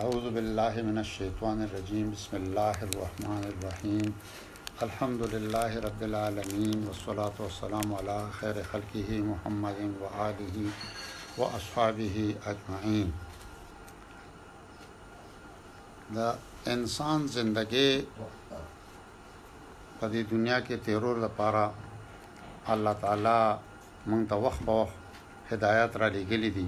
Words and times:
اعوذ 0.00 0.26
باللہ 0.34 0.76
من 0.84 0.98
الشیطان 0.98 1.60
الرجیم 1.62 2.10
بسم 2.10 2.36
اللہ 2.36 2.82
الرحمن 2.84 3.42
الرحیم 3.46 4.10
الحمد 4.86 5.22
للہ 5.32 5.64
رب 5.86 6.00
العالمین 6.04 6.86
و 6.86 6.86
والسلام 6.86 7.40
وسلم 7.92 8.12
خیر 8.38 8.60
خر 8.70 8.80
محمد 9.26 9.80
و 10.00 10.14
وعدی 10.14 10.66
و 11.38 11.44
اصحابہ 11.44 12.08
اجمعین 12.52 13.10
دا 16.14 16.30
انسان 16.78 17.26
زندگی 17.38 17.90
پدی 20.00 20.22
دنیا 20.30 20.60
کے 20.68 20.76
تیرو 20.84 21.14
لپارہ 21.24 21.68
اللہ 22.76 23.00
تعالیٰ 23.00 23.42
منگتوق 24.06 24.62
بخ 24.68 25.52
ہدایت 25.52 25.96
رلی 26.02 26.24
گلی 26.30 26.50
دی 26.60 26.66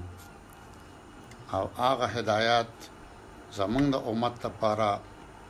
آگ 1.93 2.03
ہدایت 2.19 2.93
زمونږ 3.59 3.85
د 3.95 3.97
امت 4.11 4.35
لپاره 4.47 4.89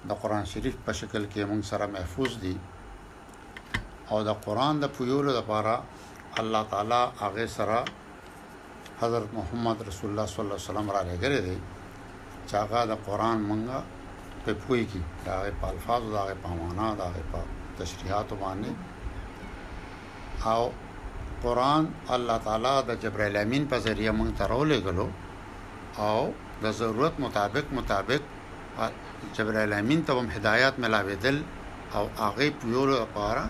د 0.09 0.11
قران 0.23 0.45
شریف 0.53 0.75
په 0.87 0.93
شکل 1.01 1.23
کې 1.33 1.43
موږ 1.51 1.61
سره 1.71 1.85
محفوظ 1.97 2.30
دي 2.45 2.55
او 4.11 4.19
د 4.29 4.30
قران 4.45 4.75
د 4.80 4.85
پویولو 4.95 5.30
لپاره 5.39 5.75
الله 6.41 6.63
تعالی 6.73 7.01
هغه 7.25 7.45
سره 7.57 7.79
حضرت 9.03 9.29
محمد 9.39 9.77
رسول 9.89 10.09
الله 10.11 10.27
صلی 10.33 10.43
الله 10.45 10.57
علیه 10.61 10.71
وسلم 10.71 10.89
را 10.97 11.03
لګره 11.11 11.39
دي 11.47 11.59
چې 12.49 12.55
هغه 12.63 12.80
د 12.93 12.95
قران 13.07 13.39
مونږه 13.51 13.79
په 14.45 14.51
پوي 14.63 14.83
کې 14.91 15.01
دا 15.27 15.35
په 15.61 15.66
الفاظ 15.73 16.02
دا 16.15 16.23
په 16.45 16.49
معنا 16.61 16.89
دا 17.01 17.09
په 17.33 17.39
تشریحات 17.79 18.29
باندې 18.43 18.71
او 20.52 20.63
قران 21.45 21.83
الله 22.15 22.39
تعالی 22.47 22.75
د 22.89 22.91
جبرائیل 23.02 23.37
امین 23.45 23.63
په 23.73 23.77
ذریعہ 23.87 24.13
مونږ 24.19 24.30
ته 24.39 24.45
راولې 24.52 24.77
غلو 24.87 25.09
او 26.09 26.21
د 26.63 26.65
ضرورت 26.81 27.15
مطابق 27.25 27.65
مطابق 27.79 28.23
جبرائیل 29.37 29.73
امین 29.80 30.01
ته 30.07 30.13
هم 30.19 30.27
هدایت 30.37 30.74
ملاویدل 30.85 31.38
او 31.96 32.05
هغه 32.23 32.51
پیولو 32.61 32.95
لپاره 33.02 33.43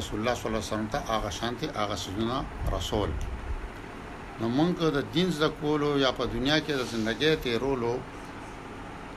رسول 0.00 0.18
الله 0.20 0.34
صلی 0.38 0.48
الله 0.48 0.60
علیه 0.62 0.72
وسلم 0.72 0.88
ته 0.94 0.98
هغه 1.12 1.30
شانتي 1.38 1.66
هغه 1.80 1.96
سونه 2.04 2.36
رسول 2.78 3.10
نو 4.40 4.46
مونږ 4.58 4.72
د 4.96 5.00
دین 5.14 5.28
ز 5.40 5.42
کولو 5.60 5.90
یا 6.04 6.10
په 6.18 6.24
دنیا 6.34 6.58
کې 6.64 6.72
د 6.76 6.82
زندګۍ 6.92 7.32
تیرولو 7.44 7.92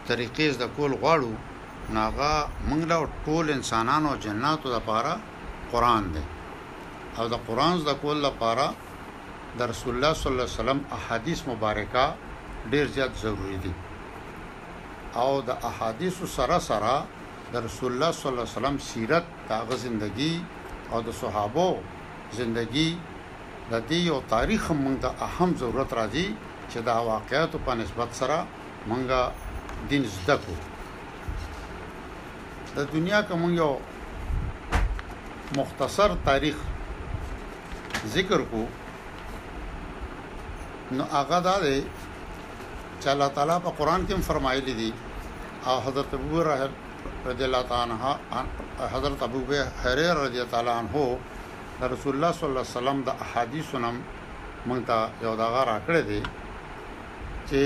طریقې 0.10 0.48
ز 0.60 0.62
کول 0.76 0.92
غواړو 1.02 1.32
ناغه 1.98 2.34
مونږ 2.70 2.82
له 2.92 2.98
ټول 3.26 3.46
انسانانو 3.58 4.10
جناتو 4.26 4.68
لپاره 4.76 5.14
قران 5.72 6.04
دی 6.14 6.24
او 7.18 7.26
د 7.34 7.36
قران 7.48 7.76
ز 7.86 7.88
کول 8.02 8.18
لپاره 8.28 8.66
د 9.58 9.62
رسول 9.72 9.92
الله 9.96 10.14
صلی 10.18 10.32
الله 10.32 10.48
علیه 10.48 10.60
وسلم 10.60 10.80
احادیث 10.98 11.40
مبارکه 11.52 12.06
ډیر 12.74 12.86
زیات 12.96 13.14
ضروری 13.24 13.58
دي 13.64 13.72
او 15.22 15.30
د 15.48 15.52
احادیث 15.70 16.18
سره 16.38 16.58
سره 16.70 16.94
د 17.54 17.56
رسول 17.68 17.90
الله 17.94 18.12
صلی 18.20 18.30
الله 18.32 18.46
علیه 18.48 18.58
وسلم 18.60 18.78
سیرت 18.92 19.26
داغه 19.50 19.76
زندگی 19.86 20.34
او 20.92 21.02
د 21.08 21.10
صحابه 21.22 21.68
زندگی 22.40 22.90
د 23.72 23.74
دې 23.90 24.02
او 24.14 24.20
تاریخ 24.36 24.64
موږ 24.84 24.96
ته 25.04 25.10
اهم 25.28 25.50
ضرورت 25.62 25.90
راځي 26.00 26.28
چې 26.72 26.80
دا 26.90 26.96
واقعیت 27.12 27.52
په 27.68 27.72
نسبت 27.82 28.10
سره 28.20 28.38
موږ 28.90 29.08
دین 29.90 30.04
زده 30.16 30.36
کو 30.44 30.54
د 32.76 32.80
دنیا 32.94 33.22
کوم 33.30 33.44
یو 33.54 33.72
مختصر 35.58 36.10
تاریخ 36.30 36.56
ذکر 38.16 38.42
کو 38.52 38.64
نو 40.98 41.04
هغه 41.16 41.40
دا 41.48 41.56
دی 41.66 41.78
چې 43.08 43.12
الله 43.16 43.28
تعالی 43.40 43.56
په 43.64 43.72
قران 43.80 44.02
کې 44.06 44.16
فرمایلی 44.30 44.74
دي 44.80 44.90
او 45.68 45.80
حضرت 45.86 46.14
ابو 46.14 46.40
هريره 46.42 46.68
رضی 47.28 47.44
الله 47.46 47.62
تعالی 47.72 47.92
عنہ 47.92 48.42
حضرت 48.94 49.24
ابو 49.28 49.42
هريره 49.84 50.14
رضی 50.26 50.40
الله 50.44 50.52
تعالی 50.56 50.72
عنہ 50.80 51.88
رسول 51.94 52.14
الله 52.16 52.32
صلی 52.38 52.48
الله 52.50 52.64
علیه 52.66 52.76
وسلم 52.78 53.00
د 53.04 53.10
احادیثونو 53.26 53.92
موږ 54.68 54.80
ته 54.88 54.98
یو 55.26 55.36
دا 55.42 55.48
غار 55.56 55.70
کړی 55.88 56.02
دی 56.10 56.20
چې 57.50 57.62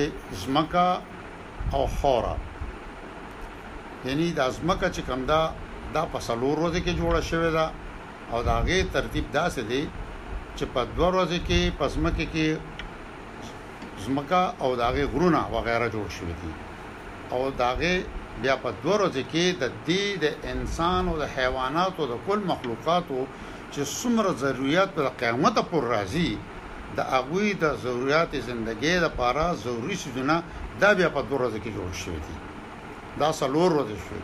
زمکا 0.45 1.01
او 1.73 1.87
خورا 1.99 2.35
یعنی 4.05 4.31
د 4.31 4.49
زمکا 4.57 4.89
چې 4.95 5.01
کوم 5.07 5.25
دا 5.33 5.41
د 5.93 6.05
پسلو 6.13 6.53
ورځې 6.53 6.79
کې 6.85 6.93
جوړه 7.01 7.21
شوې 7.29 7.51
ده 7.57 7.67
او 8.31 8.43
دا 8.43 8.61
غي 8.67 8.83
ترتیب 8.97 9.25
داسې 9.33 9.61
دی 9.71 9.81
چې 10.57 10.65
په 10.73 10.81
دوه 10.97 11.09
ورځې 11.11 11.39
کې 11.47 11.59
پسمکه 11.79 12.25
کې 12.33 12.47
زمکا 14.05 14.43
او 14.63 14.69
داغه 14.81 15.03
غرونه 15.13 15.41
وغیرہ 15.55 15.85
جوړ 15.95 16.07
شوی 16.17 16.33
دي 16.41 16.51
او 17.35 17.41
داغه 17.63 17.93
بیا 18.41 18.55
په 18.63 18.69
دوه 18.83 18.95
ورځې 18.97 19.23
کې 19.31 19.45
د 19.61 19.63
دې 19.87 20.03
د 20.23 20.25
انسان 20.53 21.01
او 21.09 21.15
د 21.23 21.25
حیوانات 21.35 21.93
او 21.99 22.05
د 22.11 22.15
کل 22.27 22.39
مخلوقاتو 22.51 23.19
چې 23.73 23.81
څومره 23.97 24.31
ضرورت 24.43 24.89
پر 24.95 25.07
قیامت 25.21 25.55
پر 25.71 25.83
راځي 25.93 26.31
د 26.97 26.99
هغه 27.13 27.43
د 27.63 27.65
ضرورت 27.85 28.31
ژوندۍ 28.45 28.95
لپاره 29.05 29.43
ضروری 29.63 29.97
شونه 30.03 30.35
دا 30.81 30.89
بیا 30.99 31.09
په 31.15 31.21
دوه 31.29 31.37
ورځې 31.39 31.59
کې 31.63 31.69
جوړ 31.77 31.89
شوی 32.03 32.19
دي 32.25 32.35
دا 33.21 33.29
څلور 33.41 33.69
ورځې 33.77 33.97
شوی 34.05 34.23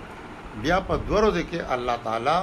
بیا 0.63 0.77
په 0.87 0.93
دوه 1.07 1.19
ورځې 1.21 1.43
کې 1.49 1.59
الله 1.75 1.97
تعالی 2.05 2.39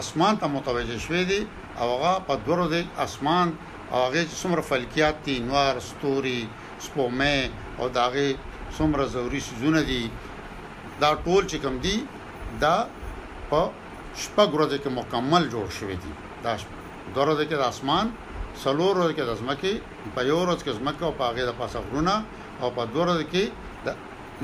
اسمان 0.00 0.34
ته 0.40 0.46
متوجه 0.56 0.98
شوی 1.06 1.22
دی 1.30 1.40
او 1.80 1.86
هغه 1.94 2.14
په 2.28 2.34
دوه 2.46 2.56
ورځې 2.58 2.82
اسمان 3.06 3.46
هغه 3.92 4.22
څومره 4.40 4.62
فلکيات 4.70 5.16
دي 5.26 5.36
نوار 5.48 5.74
ستوري 5.90 6.40
سپومې 6.86 7.40
او 7.78 7.86
داغه 8.00 8.26
څومره 8.76 9.04
ضروري 9.14 9.40
سيزونه 9.50 9.80
دي 9.90 10.02
دا 11.02 11.10
ټول 11.24 11.42
چې 11.50 11.56
کوم 11.64 11.74
دي 11.84 11.96
دا 12.64 12.76
په 13.50 13.60
شپږ 14.22 14.48
ورځې 14.56 14.78
کې 14.82 14.90
مکمل 15.00 15.42
جوړ 15.54 15.66
شوی 15.78 15.96
دي 16.02 16.12
دا 16.44 16.52
دوه 17.14 17.22
ورځې 17.26 17.44
کې 17.48 17.56
د 17.60 17.64
اسمان 17.72 18.06
سلور 18.62 18.94
ورځې 18.98 19.14
کې 19.16 19.24
د 19.30 19.32
ځمکې 19.40 19.72
په 20.14 20.20
یو 20.30 20.38
ورځ 20.44 20.60
کې 20.64 20.72
ځمکه 20.80 21.02
او 21.06 21.12
په 21.18 21.24
هغه 21.28 21.42
د 21.48 21.52
پاسه 21.60 21.78
غرونه 21.86 22.14
او 22.62 22.68
په 22.76 22.82
دوه 22.92 23.04
ورځې 23.04 23.26
کې 23.32 23.44
د 23.86 23.88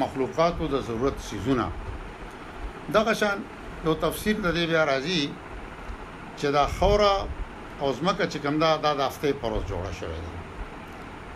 مخلوقاتو 0.03 0.65
د 0.75 0.77
ضرورت 0.89 1.17
سيزونه 1.31 1.67
دغه 2.97 3.13
شان 3.21 3.39
یو 3.85 3.95
تفسیر 4.05 4.37
د 4.45 4.49
دې 4.57 4.65
بیا 4.71 4.83
راځي 4.91 5.21
چې 6.39 6.47
دا 6.57 6.65
خوره 6.77 7.15
او 7.83 7.89
زمکه 7.97 8.27
چې 8.33 8.39
کوم 8.45 8.55
دا 8.65 8.71
د 8.97 9.01
هفته 9.09 9.27
پر 9.43 9.51
ورځ 9.57 9.65
جوړه 9.73 9.93
شوې 10.01 10.19
ده 10.27 10.33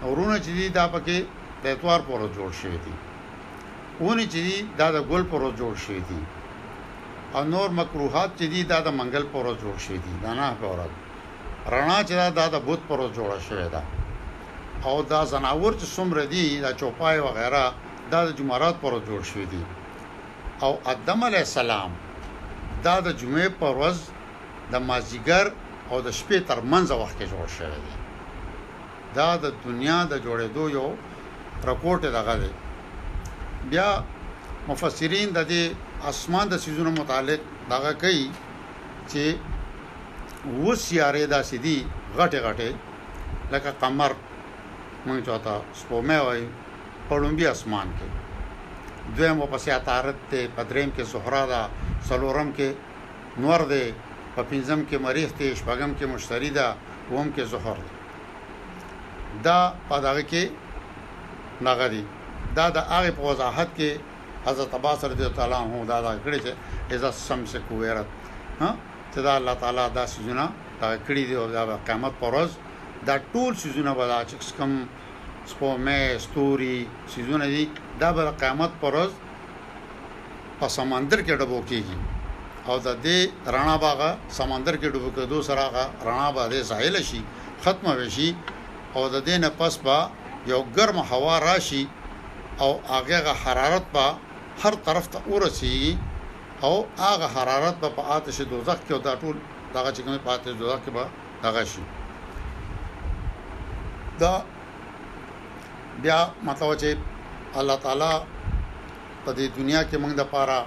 اورونه 0.07 0.37
چې 0.45 0.51
دي 0.59 0.67
دا 0.79 0.85
پکې 0.95 1.19
د 1.63 1.65
اتوار 1.75 2.01
پر 2.07 2.13
ورځ 2.17 2.31
جوړ 2.39 2.51
شوې 2.61 2.79
دي 2.85 2.95
ونه 4.05 4.25
چې 4.33 4.41
دي 4.47 4.57
دا 4.81 4.89
د 4.97 4.99
ګل 5.11 5.23
پر 5.33 5.39
ورځ 5.45 5.55
جوړ 5.63 5.75
شوې 5.85 6.03
دي 6.11 6.21
او 7.35 7.43
نور 7.55 7.69
مکروهات 7.81 8.31
چې 8.39 8.47
دي 8.53 8.61
دا 8.73 8.79
د 8.87 8.89
منګل 8.99 9.25
پر 9.33 9.39
ورځ 9.47 9.57
جوړ 9.65 9.77
شوې 9.85 10.01
دي 10.05 10.13
دا 10.25 10.31
نه 10.41 10.47
پر 10.61 10.67
ورځ 10.75 10.93
رڼا 11.75 11.99
چې 12.09 12.15
دا 12.41 12.47
د 12.55 12.57
بوت 12.67 12.81
پر 12.89 12.97
ورځ 13.03 13.13
جوړه 13.19 13.39
شوې 13.49 13.69
ده 13.75 13.83
او 14.89 14.95
دا 15.13 15.21
زناور 15.35 15.73
چې 15.81 15.87
څومره 15.97 16.23
دي 16.33 16.45
دا 16.65 16.71
چوپای 16.81 17.17
وغیرہ 17.27 17.63
دا 18.13 18.21
د 18.29 18.31
جمعرات 18.39 18.77
پر 18.83 18.91
ورځ 18.97 19.05
جوړ 19.11 19.23
شوې 19.31 19.47
دي 19.53 19.63
او 20.65 20.71
ادم 20.93 21.19
علی 21.29 21.37
السلام 21.47 21.91
دا 22.87 22.95
د 23.07 23.09
جمعې 23.21 23.49
پر 23.61 23.73
ورځ 23.81 23.97
د 24.73 24.75
مازیګر 24.89 25.47
او 25.93 25.97
د 26.07 26.09
شپې 26.19 26.39
تر 26.49 26.59
منځ 26.73 26.89
وخت 27.01 27.15
کې 27.19 27.27
جوړ 27.33 27.47
شوی 27.57 27.79
دی 27.85 27.95
دا 29.17 29.31
د 29.45 29.45
دنیا 29.67 29.99
د 30.13 30.15
جوړېدو 30.27 30.65
یو 30.77 30.89
رپورټ 31.71 32.01
دغه 32.19 32.35
دی 32.43 32.53
بیا 33.71 33.89
مفسرین 34.71 35.29
د 35.35 35.41
دې 35.51 35.63
اسمان 36.11 36.47
د 36.51 36.55
سيزونو 36.65 36.91
متعلق 37.01 37.41
دغه 37.75 37.91
کوي 38.03 38.27
چې 39.11 39.25
و 40.63 40.67
سیاره 40.85 41.25
دا 41.35 41.41
سيدي 41.51 41.79
غټه 42.19 42.39
غټه 42.47 42.69
لکه 43.53 43.71
قمر 43.83 44.13
مونږ 45.07 45.21
چاته 45.27 45.55
سپومه 45.81 46.19
وای 46.27 46.43
پړومبي 47.09 47.47
اسمان 47.55 47.89
کې 47.99 48.09
دویم 49.17 49.39
په 49.53 49.59
سیاتارت 49.65 50.19
ته 50.31 50.41
پدریم 50.57 50.89
کې 50.97 51.05
سحرا 51.13 51.43
دا 51.53 51.63
سلورم 52.09 52.49
کې 52.57 52.69
نور 53.45 53.61
دی 53.73 53.87
په 54.35 54.43
پنځم 54.51 54.81
کې 54.89 54.97
مریخ 55.07 55.29
ته 55.39 55.55
شپږم 55.61 55.91
کې 55.99 56.05
مشتری 56.15 56.51
ده 56.59 56.67
اوم 57.11 57.29
کې 57.35 57.43
زهر 57.53 57.79
ده 57.85 57.93
دا 59.47 59.59
په 59.89 59.97
دغه 60.07 60.23
کې 60.31 60.43
نغری 61.69 62.03
دا 62.57 62.67
د 62.77 62.79
هغه 62.93 63.11
په 63.19 63.23
وضاحت 63.31 63.69
کې 63.79 63.91
حضرت 64.47 64.71
عباس 64.79 64.99
رضی 65.13 65.25
الله 65.45 65.61
عنه 65.67 65.79
دا 65.93 65.99
دا 66.07 66.13
کړی 66.25 66.39
چې 66.45 66.53
اذا 66.95 67.11
سم 67.27 67.41
سے 67.53 67.59
کویرت 67.69 68.09
ها 68.63 68.71
چې 69.13 69.19
دا 69.27 69.33
الله 69.41 69.55
تعالی 69.63 69.85
دا 69.99 70.05
سجنا 70.15 70.47
دا 70.81 70.89
کړی 71.07 71.23
دی 71.29 71.35
او 71.41 71.47
دا 71.57 71.63
قیامت 71.89 72.15
پر 72.23 72.31
ورځ 72.37 72.51
دا 73.09 73.15
ټول 73.33 73.51
سجنا 73.63 73.91
به 73.99 74.05
دا 74.13 74.19
چې 74.31 74.37
کم 74.59 74.73
سپومه 75.53 75.99
ستوري 76.27 76.79
سيزونه 77.15 77.47
دي 77.55 77.63
دا 78.03 78.09
بر 78.17 78.27
قیامت 78.43 78.71
پر 78.83 78.93
ورځ 78.99 79.11
په 80.59 80.67
سمندر 80.79 81.19
کې 81.27 81.35
ډبو 81.41 81.61
کېږي 81.71 81.97
او 82.71 82.77
د 82.87 82.89
دې 83.05 83.19
رانا 83.55 83.77
باغه 83.85 84.11
سمندر 84.39 84.75
کې 84.81 84.89
ډوب 84.93 85.07
کېدو 85.17 85.39
سره 85.49 85.65
رانا 86.09 86.29
باندې 86.37 86.59
ساحل 86.71 86.97
شي 87.11 87.21
ختم 87.65 87.87
وشي 88.01 88.29
او 88.97 89.03
د 89.15 89.17
دې 89.27 89.37
نه 89.45 89.51
پس 89.59 89.75
با 89.87 89.99
یو 90.53 90.61
ګرم 90.77 90.99
هوا 91.11 91.35
راشي 91.49 91.83
او 92.63 92.71
هغه 92.93 93.33
حرارت 93.43 93.85
با 93.95 94.07
هر 94.63 94.75
طرف 94.87 95.07
ته 95.13 95.19
ورسي 95.33 95.75
او 96.67 96.75
هغه 97.03 97.27
حرارت 97.37 97.77
په 97.97 98.03
آتش 98.17 98.37
دوزخ 98.51 98.79
کې 98.87 98.93
دا 99.09 99.13
ټول 99.23 99.37
دغه 99.77 99.91
چې 99.95 100.01
کومه 100.05 100.21
پاتې 100.29 100.47
دوزخ 100.61 100.79
کې 100.85 100.91
به 100.97 101.05
دغه 101.45 101.63
شي 101.73 101.83
دا 104.21 104.35
بیا 106.03 106.21
مطلب 106.49 106.69
چې 106.83 106.89
الله 107.61 107.77
تعالی 107.85 108.13
په 109.25 109.31
دې 109.37 109.45
دنیا 109.59 109.81
کې 109.89 109.97
موږ 110.03 110.13
د 110.21 110.23
پاره 110.33 110.59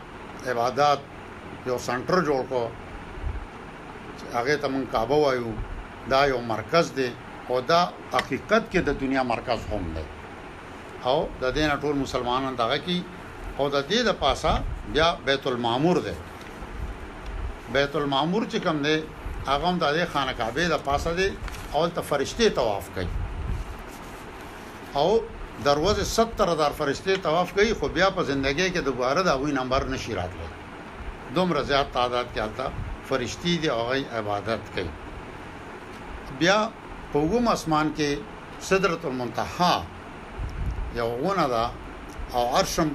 عبادت 0.52 1.00
یو 1.70 1.78
سنټر 1.88 2.20
جوړ 2.28 2.42
کو 2.52 2.62
هغه 4.36 4.56
ته 4.64 4.68
مون 4.74 4.84
کابه 4.96 5.18
وایو 5.24 5.52
دا 6.14 6.22
یو 6.32 6.40
مرکز 6.54 6.86
دی 6.98 7.10
او 7.50 7.56
دا 7.72 7.82
حقیقت 8.16 8.64
کې 8.72 8.82
د 8.88 9.00
دنیا 9.02 9.24
مرکز 9.34 9.60
هم 9.74 9.84
دی 9.98 10.06
او 11.12 11.18
د 11.44 11.54
دین 11.58 11.70
ټول 11.84 11.96
مسلمانان 12.04 12.54
دغه 12.64 12.78
کی 12.88 12.98
او 13.58 13.66
د 13.76 13.78
دې 13.90 14.00
د 14.10 14.20
پاسا 14.24 14.54
بیا 14.94 15.08
بیت 15.30 15.44
المعمور 15.52 15.98
دی 16.08 16.16
بیت 17.78 17.94
المعمور 18.02 18.44
چې 18.52 18.58
کوم 18.66 18.78
دی 18.88 18.96
هغه 19.50 19.64
هم 19.70 19.76
د 19.86 20.06
خانه 20.14 20.34
کعبه 20.42 20.64
د 20.76 20.86
پاسه 20.90 21.12
دی 21.22 21.30
او 21.76 21.88
ته 21.96 22.02
فرشتي 22.10 22.50
طواف 22.60 22.90
کوي 22.98 23.10
او 25.02 25.10
دروازه 25.66 26.04
70000 26.12 26.76
فرشتي 26.80 27.16
طواف 27.28 27.54
کوي 27.58 27.74
خو 27.80 27.88
بیا 27.96 28.08
په 28.18 28.22
زندګۍ 28.30 28.68
کې 28.74 28.82
دوباره 28.90 29.24
د 29.28 29.42
غوي 29.42 29.52
نمبر 29.62 29.88
نشي 29.96 30.14
راتلی 30.20 30.57
دومره 31.36 31.62
زیات 31.70 31.88
تعداد 31.96 32.26
کې 32.34 32.40
آتا 32.48 32.68
فرشتي 33.10 33.54
دی 33.62 33.70
او 33.78 33.84
عبادت 34.20 34.64
کوي 34.76 34.90
بیا 36.40 36.60
په 37.12 37.18
وګم 37.22 37.46
اسمان 37.56 37.88
کې 37.98 38.10
صدرت 38.70 39.04
المنتها 39.12 39.74
یو 41.00 41.10
غونه 41.22 41.46
دا 41.56 41.66
او 42.36 42.44
عرشم 42.60 42.90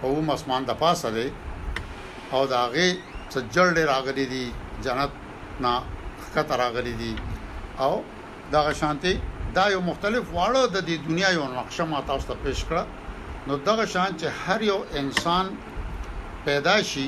په 0.00 0.04
وګم 0.12 0.28
اسمان 0.36 0.62
د 0.66 0.70
پاسه 0.82 1.08
دی 1.16 1.26
او 2.34 2.42
دا 2.54 2.62
غي 2.74 2.88
سجل 3.34 3.68
ډیر 3.76 3.86
راغلي 3.94 4.26
دي 4.34 4.44
جنت 4.84 5.12
نا 5.64 5.72
خطر 6.34 6.58
راغلي 6.64 6.94
دي 7.02 7.12
او 7.84 7.92
دا 8.52 8.62
شانتي 8.80 9.12
دا 9.56 9.64
یو 9.74 9.80
مختلف 9.90 10.24
واړه 10.36 10.62
د 10.74 10.78
دې 10.88 10.96
دنیا 11.08 11.28
یو 11.38 11.44
نقشه 11.58 11.84
ما 11.92 12.00
تاسو 12.08 12.24
ته 12.28 12.34
پیښ 12.44 12.58
کړه 12.68 12.84
نو 13.46 13.54
دغه 13.68 13.84
شان 13.92 14.10
چې 14.20 14.26
هر 14.46 14.60
یو 14.70 14.78
انسان 15.00 15.46
پیدا 16.46 16.76
شي 16.90 17.06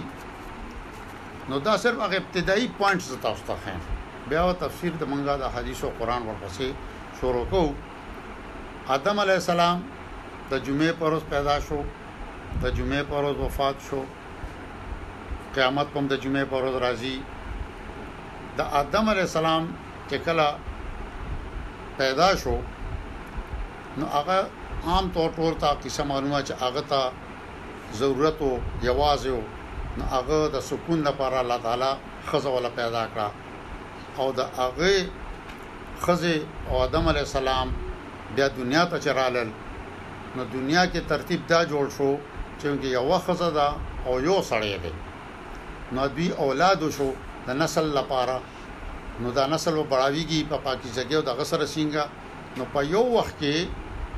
نو 1.49 1.59
دا 1.61 1.77
صرف 1.77 1.99
هغه 2.01 2.17
ابتدایي 2.17 2.69
پوینټس 2.79 3.09
تاسو 3.23 3.43
ته 3.47 3.57
خیم 3.65 3.81
بیا 4.29 4.43
و 4.49 4.53
تفسیر 4.61 4.93
د 5.01 5.09
منګه 5.11 5.35
د 5.41 5.45
حدیث 5.55 5.83
او 5.85 5.91
قران 5.99 6.23
ورپسې 6.27 6.69
شروع 7.21 7.45
کو 7.51 7.63
آدم 8.95 9.19
علی 9.25 9.33
السلام 9.33 9.83
د 10.51 10.63
جمعې 10.65 10.93
پر 10.99 11.13
ورځ 11.13 11.25
پیدا 11.35 11.57
شو 11.67 11.81
د 12.63 12.73
جمعې 12.77 13.03
پر 13.09 13.25
ورځ 13.25 13.37
وفات 13.45 13.77
شو 13.89 14.01
قیامت 15.59 15.89
هم 15.97 16.07
د 16.13 16.21
جمعې 16.23 16.45
پر 16.51 16.61
ورځ 16.65 16.77
راځي 16.85 17.15
د 18.61 18.77
آدم 18.81 19.09
علی 19.15 19.21
السلام 19.25 19.69
چې 20.09 20.17
کله 20.25 20.47
پیدا 21.99 22.29
شو 22.45 22.55
نو 24.01 24.07
هغه 24.17 24.39
عام 24.93 25.11
طور 25.19 25.31
پر 25.41 25.59
تا 25.67 25.75
قسم 25.89 26.09
معلومه 26.13 26.41
چې 26.43 26.63
هغه 26.63 26.81
ته 26.95 28.01
ضرورت 28.01 28.43
او 28.49 28.51
یوازې 28.83 29.54
هغه 30.13 30.39
د 30.55 30.61
سکون 30.71 30.99
لپاره 31.09 31.37
الله 31.43 31.59
تعالی 31.67 31.91
خزه 32.31 32.49
ولا 32.57 32.69
پیدا 32.81 33.05
کړه 33.13 33.29
او 34.19 34.27
د 34.33 34.41
هغه 34.59 34.93
خزه 36.05 36.37
او 36.69 36.75
آدم 36.87 37.05
علی 37.11 37.19
السلام 37.29 37.69
بیا 38.35 38.47
دنیا 38.57 38.83
ته 38.91 38.97
چرالل 39.05 39.51
نو 40.37 40.43
دنیا 40.55 40.83
کې 40.91 41.01
ترتیب 41.11 41.41
دا 41.51 41.61
جوړ 41.71 41.87
شو 41.97 42.11
چې 42.61 42.67
یو 42.97 43.09
خزه 43.27 43.51
ده 43.57 43.69
او 44.07 44.15
یو 44.29 44.39
سړی 44.51 44.77
دی 44.83 44.93
نو 45.95 46.07
دوی 46.17 46.29
اولاد 46.43 46.77
شو 46.97 47.11
د 47.47 47.55
نسل 47.61 47.87
لپاره 47.99 48.39
نو 49.21 49.31
دا 49.37 49.45
نسل 49.53 49.75
وبړاویږي 49.81 50.41
په 50.51 50.57
پاکي 50.65 50.89
ځای 50.97 51.15
او 51.19 51.23
د 51.23 51.31
غسر 51.39 51.61
سینګا 51.75 52.05
نو 52.57 52.63
په 52.73 52.81
یو 52.95 53.05
وخت 53.17 53.35
کې 53.41 53.57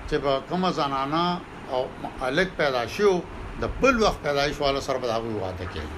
چې 0.08 0.16
په 0.24 0.32
کومه 0.48 0.70
زنانه 0.72 1.26
او 1.74 1.82
الګ 2.26 2.48
پیدا 2.58 2.82
شو 2.96 3.12
د 3.62 3.64
بل 3.80 4.02
وخت 4.02 4.20
پیدایش 4.22 4.60
والا 4.60 4.80
سره 4.86 4.98
به 5.02 5.08
هغه 5.12 5.28
واده 5.42 5.64
کوي 5.72 5.90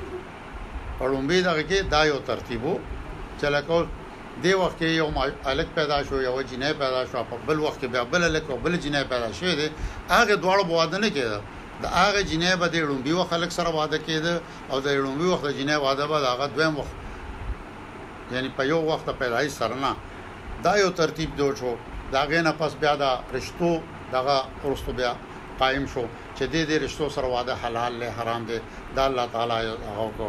پړومبې 0.99 1.39
دغه 1.49 1.63
کې 1.69 1.79
دا 1.95 2.03
یو 2.11 2.19
ترتیبو 2.31 2.75
چلکو 3.41 3.79
دی 4.43 4.53
وخت 4.61 4.77
کې 4.81 4.89
یو 5.03 5.09
الک 5.53 5.69
پیدا 5.79 5.97
شو 6.09 6.21
یو 6.23 6.35
جنې 6.43 6.73
پیدا 6.83 7.03
شو 7.13 7.25
په 7.31 7.37
بل 7.47 7.59
وخت 7.67 7.81
کې 7.81 7.87
بیا 7.95 8.03
بل 8.13 8.23
الک 8.29 8.51
او 8.51 8.57
بل 8.67 8.77
جنې 8.77 9.03
پیدا 9.15 9.31
شوه 9.41 9.55
دي 9.61 9.69
هغه 10.11 10.35
دواړه 10.35 10.69
واده 10.69 10.99
نه 11.05 11.11
کېده 11.17 11.39
د 11.83 11.93
هغه 12.01 12.21
جنې 12.31 12.57
به 12.63 12.67
د 12.75 12.89
لومبي 12.91 13.13
وخت 13.19 13.31
خلک 13.37 13.51
سره 13.59 13.71
واده 13.81 13.99
کېده 14.09 14.73
او 14.73 14.81
د 14.87 14.99
لومبي 15.03 15.27
وخت 15.33 15.49
جنې 15.59 15.73
واده 15.87 16.07
به 16.07 16.19
هغه 16.27 16.47
دویم 16.57 16.79
وخت 16.83 16.95
یعنی 18.37 18.49
په 18.57 18.63
یو 18.71 18.77
وخت 18.91 19.11
پیدای 19.25 19.49
سره 19.59 19.75
نه 19.85 19.93
دا 20.65 20.77
یو 20.85 20.91
ترتیب 21.03 21.31
جوړ 21.37 21.61
شو 21.61 21.75
دا 22.13 22.23
غې 22.31 22.41
نه 22.47 22.53
پس 22.63 22.73
بیا 22.83 22.95
دا 23.05 23.11
رشتو 23.37 23.73
دغه 24.13 24.37
ورستو 24.65 24.93
بیا 25.01 25.13
قائم 25.59 25.85
شو 25.93 26.05
چې 26.39 26.45
دې 26.55 26.63
دې 26.71 26.77
رشتو 26.85 27.11
سره 27.17 27.27
واده 27.35 27.55
حلال 27.63 27.93
له 28.01 28.09
حرام 28.17 28.43
دي 28.51 28.59
دا 28.97 29.03
الله 29.11 29.27
تعالی 29.35 29.55
هغه 29.91 30.09
کو 30.19 30.29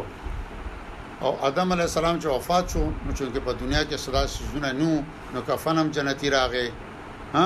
او 1.25 1.31
ادم 1.47 1.67
علی 1.75 1.81
السلام 1.87 2.19
چې 2.21 2.25
وفات 2.35 2.65
شو 2.73 2.83
نو 3.05 3.11
چې 3.17 3.39
په 3.47 3.51
دنیا 3.61 3.81
کې 3.89 3.95
صدا 4.05 4.23
سونه 4.35 4.69
نو 4.81 4.91
نو 5.33 5.39
کفنم 5.47 5.87
جنتی 5.97 6.29
راغې 6.35 7.35
ها 7.35 7.45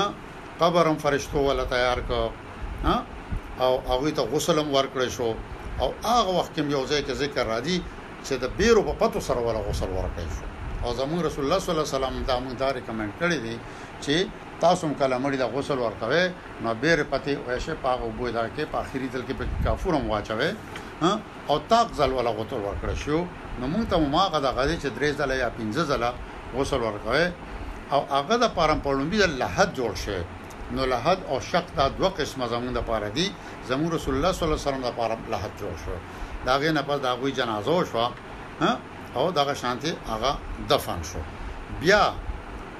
قبرم 0.60 0.96
فرشتو 1.04 1.44
ولا 1.48 1.64
تیار 1.74 2.00
کو 2.08 2.20
ها 2.86 2.94
او 3.64 3.72
هغه 3.90 4.14
ته 4.18 4.22
غسلم 4.32 4.68
ورکړ 4.74 5.08
شو 5.16 5.28
او 5.80 5.88
هغه 6.06 6.32
وخت 6.38 6.50
کې 6.56 6.72
یو 6.72 6.86
ځای 6.90 7.00
کې 7.08 7.12
ذکر 7.22 7.44
را 7.52 7.60
دي 7.66 7.76
چې 8.26 8.32
د 8.42 8.44
بیرو 8.58 8.82
په 8.88 8.94
پتو 9.04 9.20
سره 9.28 9.40
ولا 9.46 9.60
غسل 9.68 9.90
ورکړ 10.00 10.26
شو 10.38 10.52
او 10.88 10.94
زمون 11.00 11.20
رسول 11.26 11.44
الله 11.44 11.58
صلی 11.62 11.72
الله 11.72 11.86
علیه 11.86 11.96
وسلم 11.96 12.16
دا 12.30 12.36
موږ 12.46 12.54
دا 12.62 12.68
ریکمند 12.78 13.12
کړی 13.20 13.38
دی 13.46 13.56
چې 14.04 14.26
تاسو 14.66 14.86
کله 15.00 15.16
مړی 15.24 15.38
د 15.42 15.44
غسل 15.54 15.78
ورکوي 15.86 16.24
نو 16.64 16.70
بیر 16.82 17.02
پتی 17.14 17.34
ویشه 17.48 17.74
پاغه 17.86 18.06
بو 18.18 18.30
دا 18.36 18.44
کې 18.54 18.70
په 18.74 18.78
اخیری 18.84 19.08
تل 19.14 19.24
کې 19.28 19.34
په 19.40 19.62
کافورم 19.64 20.08
واچوي 20.12 20.48
او 21.50 21.56
تاق 21.72 21.92
زل 21.98 22.12
ولا 22.18 22.32
غسل 22.38 22.62
ورکړ 22.68 22.94
شو 23.04 23.18
نو 23.60 23.64
مونږ 23.74 23.84
ته 23.90 24.00
ما 24.16 24.22
غدا 24.36 24.50
غدي 24.60 24.76
چې 24.82 24.88
درې 24.98 25.10
زله 25.20 25.34
یا 25.42 25.50
پنځه 25.56 25.82
زله 25.92 26.12
غسل 26.56 26.80
ورکوي 26.88 27.26
او 27.92 28.00
هغه 28.16 28.38
د 28.44 28.52
پارم 28.56 28.80
پړومبي 28.88 29.20
د 29.24 29.28
لحد 29.42 29.76
جوړ 29.80 30.02
شي 30.04 30.18
نو 30.76 30.88
لحد 30.94 31.26
او 31.30 31.40
شق 31.50 31.68
دا 31.78 31.88
دوه 31.98 32.10
قسمه 32.18 32.44
زمونږ 32.54 32.72
د 32.78 32.86
پاره 32.90 33.08
دي 33.18 33.26
زمو 33.70 33.92
رسول 33.96 34.12
الله 34.14 34.32
صلی 34.36 34.46
الله 34.48 34.60
علیه 34.60 34.68
وسلم 34.68 34.84
د 34.88 34.96
پاره 35.00 35.18
لحد 35.34 35.52
جوړ 35.60 35.74
شو 35.84 35.98
دا 36.46 36.58
غي 36.62 36.70
نه 36.78 36.82
پس 36.88 36.98
دا 37.06 37.12
غوي 37.22 37.32
جنازه 37.32 37.84
شو 37.90 38.08
او 39.16 39.24
دا 39.38 39.54
شانتي 39.64 39.90
هغه 40.12 40.32
دفن 40.70 41.02
شو 41.10 41.20
بیا 41.80 42.02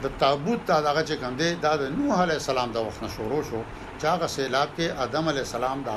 د 0.02 0.04
تابوت 0.22 0.60
دا 0.70 0.78
دغه 0.88 1.02
چې 1.08 1.14
کوم 1.22 1.32
دی 1.40 1.48
دا 1.64 1.72
د 1.82 1.84
نوح 1.98 2.14
علی 2.24 2.34
السلام 2.42 2.68
د 2.76 2.78
وخت 2.86 3.00
نه 3.04 3.08
شروع 3.16 3.42
شو 3.50 3.60
چې 4.00 4.04
هغه 4.14 4.26
سیلاب 4.36 4.68
کې 4.76 4.86
ادم 5.04 5.24
علی 5.32 5.42
السلام 5.46 5.78
دا 5.88 5.94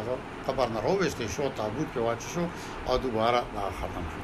قبر 0.48 0.68
نه 0.76 0.80
راوېستې 0.88 1.26
شو 1.36 1.46
تابوت 1.60 1.88
کې 1.94 2.00
واچ 2.08 2.22
شو 2.34 2.44
او 2.88 2.94
دوباره 3.06 3.40
دا 3.58 3.64
ختم 3.80 4.06
شو 4.12 4.22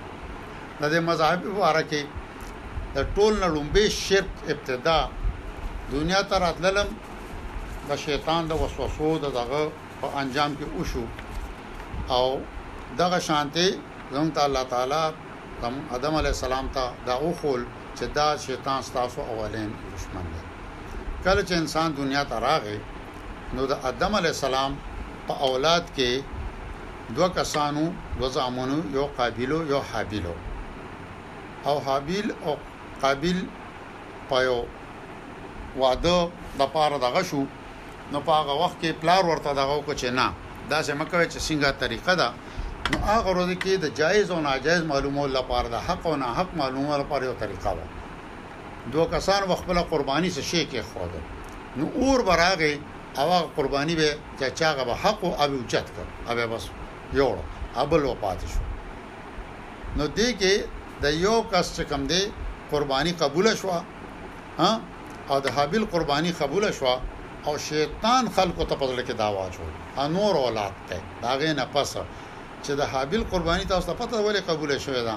د 0.81 0.83
دې 0.93 0.99
مذاهب 1.09 1.41
واره 1.61 1.83
کې 1.91 2.01
د 2.95 2.97
ټول 3.15 3.33
نه 3.41 3.47
لومبه 3.55 3.83
شرک 4.05 4.33
ابتدا 4.53 4.99
دنیا 5.95 6.21
ته 6.29 6.35
راتللم 6.45 6.89
د 7.89 7.91
شیطان 8.05 8.41
د 8.47 8.51
وسوسو 8.61 9.09
د 9.25 9.27
دغه 9.39 9.61
په 10.01 10.07
انجام 10.21 10.51
کې 10.59 10.65
وشو 10.79 11.03
او 12.17 12.27
دغه 13.01 13.17
شانته 13.27 13.67
زموږ 14.13 14.37
الله 14.45 14.63
تعالی 14.73 15.03
تم 15.61 15.73
ادم 15.95 16.13
علی 16.19 16.27
السلام 16.35 16.65
ته 16.75 16.83
دا 17.07 17.15
وخول 17.25 17.61
چې 17.97 18.05
دا 18.17 18.27
شیطان 18.45 18.79
ستاسو 18.89 19.21
اولین 19.31 19.69
دشمن 19.93 20.25
دی 20.33 20.41
کله 21.23 21.41
چې 21.47 21.53
انسان 21.61 21.89
دنیا 22.01 22.23
ته 22.31 22.37
راغی 22.47 22.79
نو 23.55 23.61
د 23.71 23.73
ادم 23.89 24.11
علی 24.19 24.29
السلام 24.35 24.71
په 25.27 25.33
اولاد 25.47 25.83
کې 25.95 26.09
دوه 27.15 27.29
کسانو 27.39 27.83
دوه 28.19 28.29
زامنو 28.37 28.77
یو 28.97 29.05
قابیلو 29.17 29.59
یو 29.73 29.81
حابیلو 29.91 30.35
او 31.67 31.75
حابیل 31.87 32.27
او 32.45 32.51
قابیل 33.01 33.39
پيو 34.29 34.59
واده 35.83 36.17
د 36.59 36.61
پاره 36.73 36.97
دغه 37.05 37.21
شو 37.29 37.41
نو 38.11 38.17
په 38.27 38.31
هغه 38.39 38.53
وخت 38.63 38.77
کې 38.81 38.91
پلار 39.01 39.23
ورته 39.25 39.49
دغه 39.61 39.77
کو 39.85 39.93
چې 40.01 40.05
نه 40.19 40.27
دا 40.71 40.79
چې 40.85 40.91
مکه 40.99 41.17
چې 41.33 41.39
څنګه 41.47 41.69
طریقه 41.83 42.13
ده 42.21 42.29
نو 42.91 42.97
هغه 43.11 43.25
ورځ 43.33 43.49
کې 43.63 43.73
د 43.83 43.85
جایز 43.99 44.27
او 44.33 44.39
ناجایز 44.47 44.83
معلومات 44.91 45.29
لپاره 45.37 45.67
د 45.75 45.77
حق 45.87 46.03
او 46.09 46.15
ناحق 46.25 46.49
معلومات 46.61 46.97
لپاره 47.03 47.23
یو 47.29 47.35
طریقه 47.43 47.69
و 47.75 47.79
دوه 48.91 49.05
کسان 49.13 49.41
خپل 49.61 49.77
قرباني 49.91 50.29
څه 50.35 50.41
شي 50.49 50.61
کې 50.71 50.81
خوده 50.91 51.19
نو 51.77 51.85
اور 52.01 52.19
براغه 52.29 52.71
هغه 53.19 53.37
قرباني 53.57 53.95
به 53.99 54.09
چې 54.39 54.45
چاغه 54.59 54.83
به 54.87 54.95
حق 55.03 55.21
او 55.25 55.31
ابي 55.43 55.55
اوچت 55.59 55.87
کړ 55.95 56.07
ابي 56.31 56.45
بس 56.51 56.63
یو 57.19 57.29
ابل 57.81 58.01
و 58.05 58.13
پات 58.23 58.39
شو 58.53 58.61
نو 59.97 60.03
دې 60.17 60.29
کې 60.41 60.53
د 61.03 61.05
یو 61.25 61.37
کس 61.51 61.65
څخه 61.77 61.83
کم 61.91 62.01
دی 62.11 62.21
قرباني 62.71 63.11
قبول 63.21 63.45
شو 63.59 63.69
ها 64.61 64.71
او 65.31 65.37
د 65.45 65.47
حابل 65.55 65.83
قرباني 65.93 66.31
قبول 66.41 66.63
شو 66.77 66.85
او 67.45 67.53
شیطان 67.69 68.23
خلکو 68.35 68.63
ته 68.69 68.75
په 68.81 68.85
ځل 68.89 68.99
کې 69.07 69.13
داوا 69.23 69.45
جوړ 69.55 69.69
انور 70.03 70.33
اولاد 70.37 70.73
ته 70.89 70.97
داغه 71.23 71.49
نه 71.59 71.65
پسه 71.73 72.01
چې 72.65 72.71
د 72.79 72.81
حابل 72.93 73.23
قرباني 73.31 73.65
تاسو 73.71 73.87
ته 73.87 73.93
پته 73.99 74.17
ولې 74.25 74.41
قبول 74.49 74.71
شوې 74.85 75.03
ده 75.07 75.15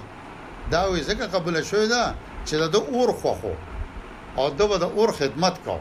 دا 0.75 0.83
وی 0.93 1.01
ځکه 1.09 1.25
قبول 1.35 1.57
شوې 1.71 1.87
ده 1.95 2.03
چې 2.47 2.55
د 2.75 2.77
اور 2.93 3.09
خوخو 3.21 3.55
او 4.39 4.45
دغه 4.61 4.77
د 4.85 4.87
اور 4.97 5.11
خدمت 5.21 5.57
کو 5.67 5.77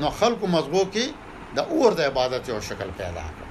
نو 0.00 0.08
خلکو 0.20 0.44
مزغو 0.54 0.82
کې 0.94 1.06
د 1.56 1.58
اور 1.74 1.90
د 1.98 2.00
عبادت 2.10 2.42
یو 2.52 2.60
شکل 2.68 2.88
پیدا 3.00 3.26
کړ 3.36 3.46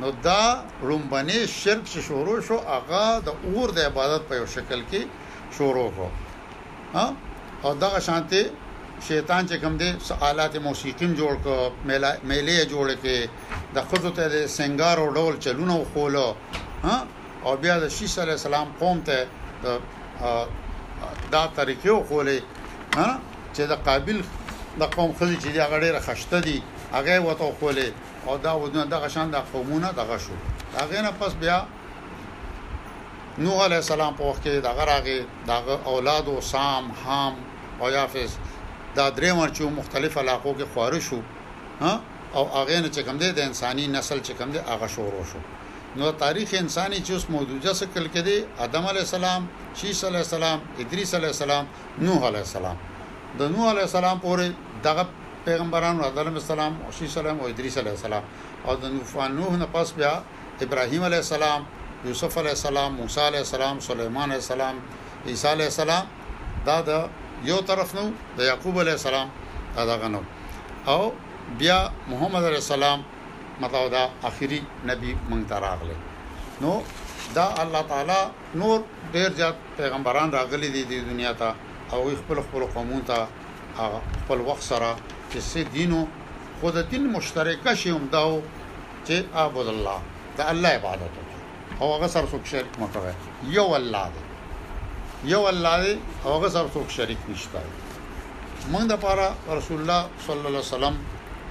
نو 0.00 0.08
دا 0.26 0.42
رومبني 0.88 1.40
شرک 1.60 1.82
چې 1.92 1.98
شروع 2.08 2.38
شو 2.48 2.56
هغه 2.74 3.04
د 3.26 3.28
اور 3.48 3.68
د 3.76 3.78
عبادت 3.90 4.22
په 4.28 4.34
یو 4.40 4.46
شکل 4.56 4.80
کې 4.90 5.02
شروع 5.56 5.88
وو 5.96 6.08
ها 6.94 7.06
او 7.64 7.70
دغه 7.82 7.98
شانته 8.08 8.42
شیطان 9.08 9.46
چې 9.48 9.56
کوم 9.62 9.74
دې 9.80 9.88
آلات 10.28 10.54
موسیقیم 10.66 11.10
جوړ 11.18 11.34
ک 11.46 11.80
میلې 11.88 12.68
جوړ 12.72 12.94
کې 13.00 13.72
د 13.78 13.82
خود 13.90 14.06
ته 14.18 14.28
د 14.34 14.46
سنگار 14.54 15.02
او 15.02 15.08
ډول 15.20 15.36
چلونه 15.46 15.76
خولو 15.96 16.24
ها 16.84 16.94
او 17.48 17.54
بیا 17.64 17.74
د 17.84 17.88
شیس 17.96 18.14
علی 18.24 18.34
السلام 18.38 18.72
قوم 18.82 19.02
ته 19.08 19.26
د 19.64 19.84
دا 21.32 21.44
طریقې 21.58 22.00
خولې 22.08 22.40
ها 22.96 23.06
چې 23.56 23.62
د 23.74 23.82
قابل 23.90 24.22
د 24.84 24.94
قوم 24.96 25.12
خزي 25.18 25.36
چې 25.42 25.58
هغه 25.64 25.80
ډېر 25.84 26.00
خشته 26.08 26.40
دي 26.48 26.56
هغه 26.96 27.20
وته 27.28 27.52
خولې 27.60 27.88
او 28.28 28.38
دا 28.48 28.52
ودونه 28.62 28.84
د 28.94 29.02
غشان 29.06 29.30
د 29.36 29.44
قومونه 29.52 29.92
دغه 30.00 30.18
شو 30.28 30.38
هغه 30.80 31.02
نه 31.08 31.12
پس 31.22 31.32
بیا 31.44 31.58
نوح 33.38 33.64
علی 33.64 33.74
السلام 33.82 34.14
په 34.20 34.30
وخت 34.30 34.42
کې 34.44 34.66
دغه 34.70 34.84
راغی 34.92 35.18
دغه 35.52 35.80
اولاد 35.94 36.28
او 36.34 36.40
سام 36.52 36.92
هام 37.04 37.34
او 37.80 37.90
یافس 37.98 38.36
دا 38.96 39.10
درې 39.16 39.30
مرچو 39.38 39.66
مختلف 39.78 40.12
علاقو 40.22 40.50
کې 40.58 40.66
خواره 40.74 41.00
شو 41.08 41.20
ها 41.80 41.92
او 42.36 42.42
هغه 42.54 42.76
نه 42.84 42.88
چې 42.94 43.00
کوم 43.06 43.16
دی 43.22 43.28
د 43.38 43.40
انساني 43.50 43.84
نسل 43.96 44.18
چې 44.26 44.32
کوم 44.38 44.50
دی 44.54 44.58
هغه 44.72 44.86
شروع 44.94 45.24
شو 45.32 45.40
نو 46.00 46.12
تاریخ 46.22 46.48
انساني 46.64 46.98
چې 47.06 47.10
اوس 47.12 47.24
موجوده 47.36 47.72
سکل 47.80 48.06
کې 48.14 48.22
دی 48.28 48.36
ادم 48.66 48.84
علی 48.92 48.98
السلام 49.06 49.42
شیش 49.80 50.04
علی 50.10 50.16
السلام 50.26 50.58
ادریس 50.84 51.14
علی 51.18 51.26
السلام 51.32 51.64
نوح 52.06 52.26
علی 52.28 52.40
السلام 52.46 52.76
د 53.38 53.42
نوح 53.56 53.66
علی 53.72 53.84
السلام 53.88 54.18
پورې 54.24 54.46
دغه 54.88 55.06
پیغمبرانو 55.44 56.02
علیهم 56.06 56.34
السلام 56.42 56.72
او 56.84 56.90
شیش 56.98 57.18
علیهم 57.22 57.40
او 57.40 57.46
ادریس 57.46 57.78
علیه 57.82 57.90
السلام 57.98 58.22
او 58.66 58.74
د 58.82 58.94
نوح 59.40 59.56
نه 59.62 59.66
پس 59.76 59.92
بیا 59.98 60.12
ابراهیم 60.64 61.02
علیه 61.04 61.22
السلام 61.26 61.66
یوسف 62.04 62.38
علیه 62.38 62.50
السلام 62.58 62.94
موسی 62.94 63.20
علیه 63.20 63.38
السلام 63.46 63.80
سلیمان 63.88 64.22
علیه 64.24 64.42
السلام 64.44 64.78
عیسی 65.28 65.48
علیه 65.48 65.64
السلام 65.72 66.06
دا 66.66 66.80
د 66.88 66.90
یو 67.50 67.56
طرف 67.68 67.90
نو 67.94 68.02
د 68.36 68.40
یعقوب 68.46 68.78
علی 68.80 68.90
السلام 68.98 69.28
دا 69.76 69.82
دغه 69.90 70.08
نو 70.12 70.20
او 70.92 71.10
بیا 71.62 71.76
محمد 72.12 72.44
علی 72.50 72.60
السلام 72.64 73.02
مطلب 73.64 73.88
دا 73.96 74.02
اخیری 74.28 74.60
نبی 74.92 75.10
مونږ 75.30 75.42
ته 75.50 75.58
راغله 75.66 75.96
نو 76.66 76.72
دا 77.40 77.46
الله 77.66 77.82
تعالی 77.92 78.20
نور 78.62 78.80
ډیر 79.16 79.36
ځات 79.42 79.60
پیغمبران 79.82 80.32
راغلي 80.38 80.70
دي 80.78 80.84
د 80.94 81.04
دنیا 81.12 81.32
ته 81.44 81.52
او 81.92 82.00
خپل 82.24 82.42
خپل 82.48 82.66
قومون 82.78 83.04
ته 83.12 83.92
خپل 84.16 84.48
وخت 84.50 84.62
سره 84.72 84.92
چې 85.32 85.38
سي 85.52 85.64
دینو 85.78 86.02
خود 86.60 86.80
دین 86.94 87.08
مشترکه 87.20 87.74
شی 87.84 87.90
هم 87.98 88.08
داو 88.18 88.36
چې 88.42 89.40
عبادت 89.44 89.74
الله 89.76 90.00
دا 90.38 90.48
الله 90.58 90.84
عبادت 90.84 91.80
او 91.80 91.96
هغه 91.96 92.14
سره 92.18 92.36
څوک 92.36 92.54
شریک 92.54 92.80
مکوي 92.86 93.52
یو 93.60 93.72
الله 93.80 94.08
دی 94.14 94.23
یو 95.26 95.38
الله 95.40 95.76
دی 95.84 95.94
هغه 96.24 96.48
سره 96.54 96.68
څوک 96.74 96.88
شریک 96.96 97.18
نشته 97.28 97.60
موږ 98.72 98.84
د 98.92 98.94
پاره 99.04 99.28
رسول 99.58 99.78
الله 99.80 100.00
صلی 100.26 100.36
الله 100.48 100.48
علیه 100.48 100.58
وسلم 100.68 100.96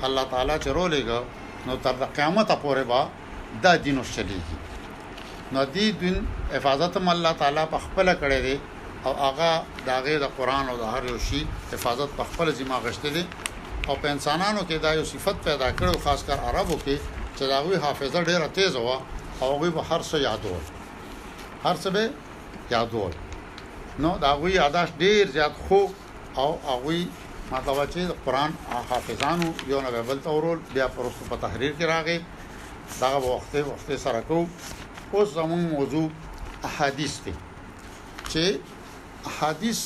الله 0.08 0.24
تعالی 0.34 0.56
چرولېګ 0.66 1.08
نو 1.68 1.76
تر 1.84 1.94
قیامت 2.18 2.48
پورې 2.64 2.84
با 2.92 3.02
دا 3.64 3.72
دین 3.86 3.98
چلیږي 4.16 4.56
نو 5.54 5.66
دې 5.76 5.88
دین 6.02 6.28
حفاظت 6.54 6.98
هم 6.98 7.08
الله 7.16 7.34
تعالی 7.42 7.66
په 7.74 7.78
خپل 7.86 8.08
کړی 8.22 8.40
دی 8.48 8.56
او 9.06 9.14
هغه 9.24 9.52
داغه 9.90 10.20
د 10.26 10.30
قران 10.38 10.70
او 10.70 10.78
د 10.84 10.94
هر 10.94 11.04
یو 11.12 11.18
شی 11.28 11.42
حفاظت 11.74 12.10
په 12.18 12.24
خپل 12.30 12.52
ذمہ 12.60 12.78
غشته 12.86 13.10
دي 13.18 13.24
او 13.88 13.96
په 13.96 14.08
انسانانو 14.14 14.62
کې 14.70 14.74
دا 14.86 14.94
یو 15.00 15.04
صفت 15.14 15.44
پیدا 15.44 15.72
کړو 15.82 15.98
خاص 16.06 16.24
کر 16.32 16.38
عربو 16.50 16.78
کې 16.86 16.96
چې 17.38 17.44
دا 17.52 17.58
غوي 17.64 17.78
حافظه 17.86 18.20
ډیره 18.30 18.48
تیز 18.58 18.76
وه 18.76 18.98
او 19.42 19.54
غوي 19.60 19.70
به 19.70 19.84
هر 19.92 20.02
څه 20.10 20.16
یادول 20.28 20.64
هر 21.66 21.76
څه 21.84 21.90
به 21.96 22.10
یادول 22.76 23.12
نو 24.02 24.18
دا 24.22 24.30
غوي 24.42 24.60
اداش 24.60 24.90
ډیر 25.04 25.24
زیات 25.36 25.54
خو 25.68 25.82
او 26.42 26.50
هغه 26.66 27.06
مطلب 27.52 27.78
چې 27.94 28.00
قرآن 28.26 28.52
حافظانو 28.90 29.50
یو 29.72 29.82
نه 29.86 30.02
بل 30.08 30.20
تورول 30.28 30.60
بیا 30.74 30.88
پرستو 30.96 31.26
په 31.30 31.36
تحریر 31.42 31.74
کې 31.78 31.86
راغی 31.94 32.18
دا 33.00 33.12
وخت 33.26 33.56
وخت 33.66 33.92
سره 34.06 34.22
کو 34.28 34.38
اوس 35.14 35.34
زمون 35.34 35.60
موضوع 35.76 36.08
احادیث 36.70 37.20
دی 37.26 37.34
چې 38.26 38.58
احادیث 39.32 39.82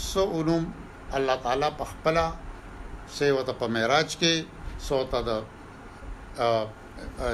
سو 0.01 0.31
علوم 0.39 0.71
الله 1.19 1.35
تعالی 1.47 1.69
په 1.79 1.85
خپل 1.93 2.19
سیوته 3.21 3.51
په 3.63 3.67
معراج 3.75 4.17
کې 4.17 4.54
سو 4.87 4.99
ته 5.13 5.19
د 5.29 5.31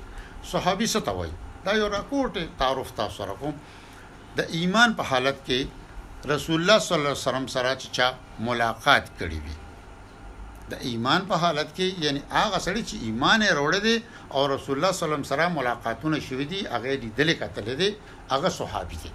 صحابي 0.55 0.87
څه 0.95 1.01
ته 1.09 1.15
وایي 1.21 1.33
دا 1.67 1.73
یو 1.83 1.89
راکوټ 1.97 2.33
تعارف 2.61 2.89
تاسو 3.03 3.15
سره 3.23 3.35
کوم 3.43 3.55
د 4.39 4.41
ایمان 4.61 4.91
په 5.01 5.05
حالت 5.13 5.39
کې 5.49 5.61
رسول 6.29 6.61
الله 6.61 6.79
صلی 6.79 6.97
الله 6.99 7.09
علیه 7.11 7.13
وسلم 7.23 7.47
سره 7.47 7.75
چې 7.77 8.03
ملاقات 8.39 9.05
کړی 9.19 9.39
وي 9.47 9.55
د 10.71 10.73
ایمان 10.89 11.27
په 11.27 11.35
حالت 11.43 11.69
کې 11.77 11.87
یعنی 12.05 12.23
هغه 12.31 12.59
سړی 12.67 12.83
چې 12.89 12.95
ایمان 13.07 13.43
یې 13.43 13.53
وروړ 13.57 13.75
دی 13.87 13.97
او 14.35 14.47
رسول 14.55 14.77
الله 14.77 14.93
صلی 14.93 15.05
الله 15.05 15.17
علیه 15.17 15.27
وسلم 15.27 15.27
سره 15.33 15.49
ملاقاتونه 15.59 16.19
شوې 16.27 16.47
دي 16.53 16.61
هغه 16.75 16.97
دې 17.03 17.09
دلې 17.19 17.35
کتل 17.43 17.67
دي 17.81 17.97
هغه 18.31 18.49
صحابي 18.49 18.97
دي 19.03 19.11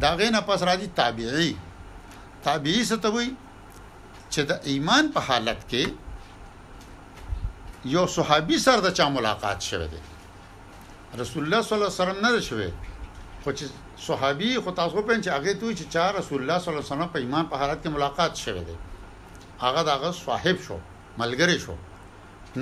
دا 0.00 0.10
غینه 0.16 0.40
پس 0.40 0.62
راځي 0.62 0.88
تابعی 0.96 1.56
تابعی 2.44 2.84
څه 2.90 2.96
ته 3.02 3.08
وایي 3.08 3.34
چې 4.32 4.40
د 4.50 4.52
ایمان 4.70 5.12
په 5.14 5.20
حالت 5.28 5.60
کې 5.70 5.84
یو 7.84 8.06
صحابي 8.06 8.58
سره 8.58 8.80
د 8.80 8.88
چا 8.98 9.08
ملاقات 9.08 9.60
شوه 9.68 9.86
دی 9.92 9.96
رسول 11.20 11.42
الله 11.44 11.60
صلی 11.62 11.74
الله 11.78 11.86
علیه 11.92 12.02
وسلم 12.02 12.20
نه 12.26 12.40
شوه 12.48 12.70
خو 13.44 13.50
چې 13.52 13.64
صحابي 13.96 14.50
خو 14.64 14.70
تاسو 14.70 15.02
په 15.06 15.14
چې 15.24 15.28
هغه 15.38 15.52
دوی 15.60 15.74
چې 15.78 15.84
چا 15.94 16.04
رسول 16.18 16.40
الله 16.42 16.58
صلی 16.58 16.70
الله 16.70 16.82
علیه 16.84 16.92
وسلم 16.94 17.10
په 17.14 17.18
ایمان 17.24 17.44
په 17.50 17.56
حالت 17.60 17.78
کې 17.82 17.88
ملاقات 17.96 18.32
شوه 18.42 18.62
دی 18.68 18.76
هغه 19.62 19.82
دغه 19.90 20.08
صاحب 20.24 20.56
شو 20.66 20.78
ملګری 21.20 21.58
شو 21.64 21.74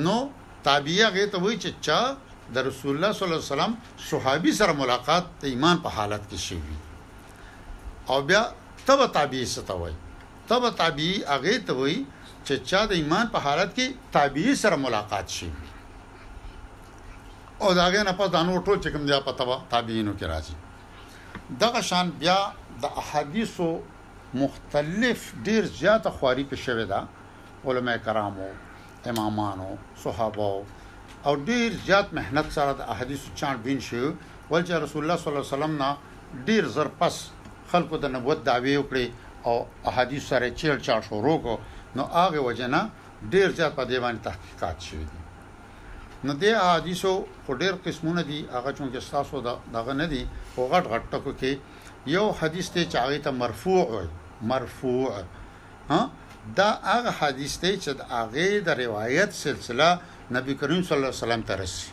نو 0.05 0.17
تابعیه 0.65 1.07
هغه 1.09 1.27
ته 1.35 1.39
وایي 1.41 1.59
چې 1.62 1.71
چا 1.87 2.17
د 2.55 2.67
رسول 2.69 2.95
الله 2.97 3.12
صلی 3.12 3.25
الله 3.29 3.41
علیه 3.43 3.51
وسلم 3.53 3.73
صحابي 4.11 4.53
سره 4.61 4.73
ملاقات 4.81 5.25
د 5.43 5.45
ایمان 5.53 5.81
په 5.85 5.89
حالت 5.97 6.31
کې 6.31 6.39
شوی 6.47 6.77
او 8.12 8.23
بیا 8.29 8.43
تبه 8.87 9.07
تابعی 9.07 9.47
ستوي 9.53 9.93
تبه 10.49 10.71
تابعی 10.81 11.12
هغه 11.35 11.55
ته 11.71 11.79
وایي 11.79 12.01
چې 12.45 12.55
چا 12.71 12.87
د 12.91 12.93
ایمان 12.93 13.29
په 13.35 13.39
حالت 13.47 13.71
کې 13.77 13.89
تابعی 14.12 14.55
سره 14.65 14.77
ملاقات 14.77 15.29
شي 15.37 15.49
او 17.61 17.75
داګه 17.75 18.03
نه 18.09 18.12
پاتانو 18.21 18.61
ټول 18.65 18.79
چې 18.85 18.89
کوم 18.93 19.07
دی 19.07 19.21
په 19.25 19.59
تابعینو 19.71 20.12
کې 20.19 20.25
راځي 20.35 20.55
دغه 21.61 21.80
شان 21.82 22.11
بیا 22.11 22.38
د 22.82 22.85
احادیثو 22.85 23.68
مختلف 24.35 25.25
ډیر 25.47 25.64
زیات 25.78 26.06
خواري 26.18 26.44
په 26.52 26.56
شوه 26.64 26.85
دا 26.92 27.00
علما 27.71 27.97
کرامو 28.04 28.47
امامانو 29.12 29.68
صحابه 30.04 30.64
او 31.26 31.37
ډیر 31.50 31.73
زیات 31.87 32.14
مهنت 32.21 32.50
سره 32.59 32.73
د 32.80 32.92
احادیثو 32.94 33.30
چاڼ 33.42 33.61
بین 33.68 33.80
شو 33.90 34.00
ول 34.02 34.66
چې 34.66 34.82
رسول 34.87 35.02
الله 35.04 35.16
صلی 35.23 35.32
الله 35.32 35.47
علیه 35.47 35.54
وسلم 35.54 35.76
نا 35.85 35.90
ډیر 36.50 36.68
زر 36.76 36.90
پس 37.02 37.21
خلکو 37.73 37.99
د 38.04 38.14
نبوت 38.18 38.44
دعوی 38.50 38.76
وکړي 38.76 39.50
او 39.50 39.66
احادیث 39.92 40.28
سره 40.35 40.50
چیل 40.62 40.76
چاړ 40.80 41.00
شروع 41.11 41.38
کو 41.49 41.59
نو 42.00 42.09
هغه 42.18 42.47
وجنه 42.49 42.82
ډیر 43.37 43.59
زیات 43.61 43.76
په 43.82 43.92
دیوان 43.92 44.18
تحقیقات 44.28 44.80
شوه 44.90 45.04
دي 45.11 45.22
نه 46.25 46.35
دی 46.38 46.49
احادیثو 46.55 47.25
خو 47.47 47.55
ډېر 47.57 47.75
قسمونه 47.85 48.23
دي 48.23 48.38
هغه 48.55 48.73
چون 48.73 48.91
کې 48.93 49.00
تاسو 49.11 49.41
دغه 49.75 49.93
نه 50.00 50.07
دي 50.12 50.23
خو 50.55 50.69
غټ 50.73 50.85
غټ 50.93 51.02
ټکو 51.12 51.33
کې 51.41 51.52
یو 52.07 52.26
حدیث 52.41 52.71
ته 52.71 52.85
چاغی 52.93 53.19
ته 53.19 53.31
مرفوع 53.31 53.83
وي 53.91 54.07
مرفوع 54.43 55.11
ها 55.91 56.11
دا 56.57 56.69
هغه 56.91 57.11
حدیث 57.21 57.57
ته 57.59 57.76
چې 57.83 57.91
د 57.99 58.00
هغه 58.12 58.61
د 58.71 58.79
روایت 58.85 59.33
سلسله 59.33 59.99
نبی 60.37 60.55
کریم 60.55 60.83
صلی 60.87 60.97
الله 60.97 61.11
علیه 61.12 61.25
وسلم 61.26 61.43
ته 61.50 61.55
رسي 61.55 61.91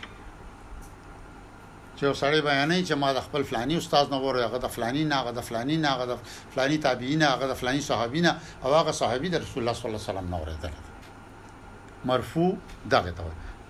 چې 1.96 2.14
سړی 2.22 2.40
بیانې 2.46 2.80
چې 2.88 2.94
ما 3.02 3.12
د 3.12 3.20
خپل 3.26 3.42
فلانی 3.42 3.76
استاد 3.78 4.10
نه 4.14 4.18
غوړ 4.24 4.36
هغه 4.46 4.58
د 4.58 4.66
فلانی 4.74 5.04
نه 5.10 5.14
هغه 5.20 5.30
د 5.38 5.40
فلانی 5.48 5.76
نه 5.76 5.88
هغه 5.94 6.06
د 6.12 6.14
فلانی 6.54 6.78
تابعین 6.78 7.22
هغه 7.22 7.46
د 7.52 7.54
فلانی 7.54 7.80
صحابین 7.90 8.26
او 8.62 8.70
هغه 8.78 8.90
صحابي 8.92 9.28
د 9.28 9.34
رسول 9.44 9.62
الله 9.62 9.76
صلی 9.80 9.88
الله 9.88 10.02
علیه 10.02 10.10
وسلم 10.10 10.30
نه 10.30 10.36
اورېدل 10.38 12.10
مرفوع 12.10 12.52
دغه 12.90 13.10
ته 13.18 13.24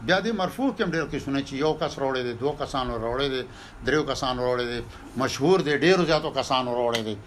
بیا 0.07 0.19
دې 0.21 0.33
مرفوع 0.37 0.69
کې 0.77 0.85
ډېر 0.93 1.05
کې 1.11 1.19
شونه 1.25 1.41
چې 1.49 1.55
یو 1.65 1.75
کس 1.81 1.93
روړې 2.03 2.23
دي 2.23 2.33
دوه 2.43 2.55
کسانو 2.61 2.97
روړې 2.99 3.29
دي 3.35 3.43
دریو 3.89 4.05
کسانو 4.11 4.43
روړې 4.49 4.67
دي 4.73 4.81
مشهور 5.23 5.59
دي 5.67 5.73
ډېر 5.79 5.99
زیاتو 6.11 6.31
کسانو 6.39 6.75
روړې 6.81 7.03
دي 7.09 7.19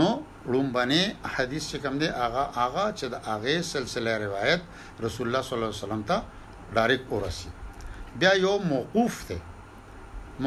نو 0.00 0.08
لومبنه 0.52 1.00
حدیث 1.36 1.68
چې 1.70 1.78
کوم 1.84 1.96
دی 2.02 2.08
آغا 2.24 2.44
آغا 2.64 2.84
چې 2.92 3.06
د 3.06 3.14
آغې 3.34 3.62
سلسله 3.72 4.18
روایت 4.24 4.62
رسول 5.04 5.26
الله 5.30 5.42
صلی 5.48 5.56
الله 5.56 5.72
علیه 5.72 5.84
وسلم 5.84 6.02
ته 6.10 6.16
ډایرک 6.74 7.12
ورسی 7.12 7.48
بیا 8.24 8.32
یو 8.40 8.52
موقوف 8.72 9.22
دی 9.28 9.38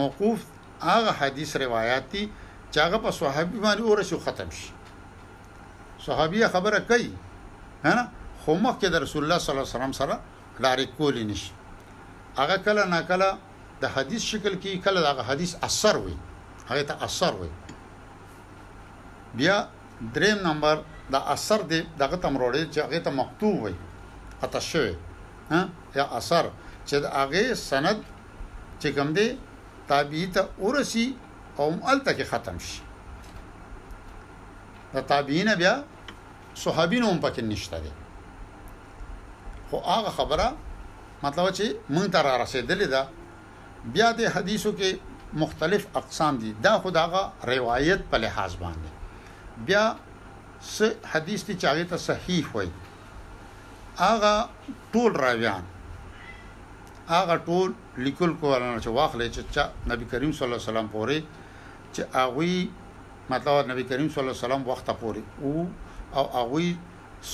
موقوف 0.02 0.46
هغه 0.92 1.12
حدیث 1.24 1.56
روایت 1.64 2.06
دی 2.12 2.24
چې 2.72 2.80
هغه 2.84 2.98
په 3.08 3.12
صحابي 3.22 3.60
باندې 3.60 3.82
ورسی 3.90 4.18
ختم 4.28 4.50
شي 4.50 4.70
صحابي 6.06 6.46
خبره 6.58 6.80
کوي 6.94 7.10
هنه 7.84 8.10
خو 8.46 8.56
مخکې 8.56 8.88
د 8.88 8.96
رسول 8.96 9.24
الله 9.24 9.38
صلی 9.38 9.52
الله 9.52 9.68
علیه 9.68 9.76
وسلم 9.76 9.92
سره 10.02 10.20
لارې 10.64 10.86
کولی 10.98 11.24
نشي 11.30 11.52
هغه 12.40 12.58
کله 12.66 12.84
نه 12.94 13.02
کله 13.10 13.30
د 13.82 13.90
حدیث 13.96 14.22
شکل 14.32 14.54
کې 14.62 14.72
کله 14.86 15.00
د 15.18 15.22
حدیث 15.30 15.52
اثر 15.68 15.96
وي 16.06 16.16
هغه 16.70 16.84
ته 16.90 16.94
اثر 17.08 17.34
وي 17.42 17.52
بیا 19.38 19.58
دریم 20.16 20.40
نمبر 20.48 20.78
د 21.14 21.16
اثر 21.36 21.60
دی 21.70 21.80
دغه 22.02 22.18
تمروړې 22.26 22.64
چې 22.74 22.80
هغه 22.86 23.00
ته 23.10 23.12
مکتوب 23.20 23.56
وي 23.66 23.76
اتشه 24.44 24.88
ها 25.52 25.60
یا 26.00 26.06
اثر 26.20 26.46
چې 26.88 26.96
هغه 27.20 27.44
سند 27.70 27.98
چې 28.82 28.90
کوم 28.96 29.10
دی 29.18 29.28
تابعی 29.90 30.26
ته 30.36 30.42
ورسی 30.66 31.06
او 31.60 31.66
مالته 31.82 32.12
کې 32.18 32.26
ختم 32.32 32.58
شي 32.66 32.78
د 34.94 35.02
تابعین 35.12 35.50
بیا 35.60 35.74
صحابین 36.64 37.04
هم 37.10 37.18
پکې 37.24 37.42
نشته 37.52 37.78
دي 37.84 37.92
خو 39.74 39.80
هغه 39.92 40.10
خبره 40.18 40.48
مطلب 41.24 41.48
چې 41.58 41.64
مونږ 41.90 42.08
ته 42.16 42.22
را 42.26 42.34
رسیدلې 42.44 42.88
ده 42.94 43.02
بیا 43.96 44.08
د 44.18 44.22
حدیثو 44.36 44.72
کې 44.80 44.92
مختلف 45.44 45.86
اقسام 46.02 46.38
دي 46.42 46.52
دا 46.66 46.74
خداغه 46.84 47.22
روایت 47.52 48.02
په 48.12 48.18
لحاظ 48.26 48.56
باندې 48.64 48.92
بیا 49.70 49.84
س 50.74 51.00
حدیث 51.14 51.42
دي 51.48 51.54
چې 51.62 51.66
هغه 51.66 51.84
ته 51.90 51.98
صحیح 52.06 52.46
وي 52.58 52.68
هغه 54.00 54.36
ټول 54.96 55.12
راویان 55.24 55.64
هغه 57.12 57.36
ټول 57.46 57.70
لیکل 57.98 58.34
کولای 58.42 58.82
چې 58.84 58.88
واخلې 58.88 59.30
چې 59.54 59.92
نبی 59.94 60.06
کریم 60.16 60.32
صلی 60.34 60.46
الله 60.46 60.60
علیه 60.60 60.70
وسلم 60.70 60.88
پورې 60.96 61.18
چې 61.94 62.02
هغه 62.20 63.32
مطلب 63.34 63.72
نبی 63.74 63.84
کریم 63.94 64.10
صلی 64.14 64.24
الله 64.24 64.36
علیه 64.36 64.46
وسلم 64.46 64.68
وخت 64.68 64.88
پورې 65.02 65.22
او 65.42 65.68
او 66.14 66.24
هغه 66.40 66.76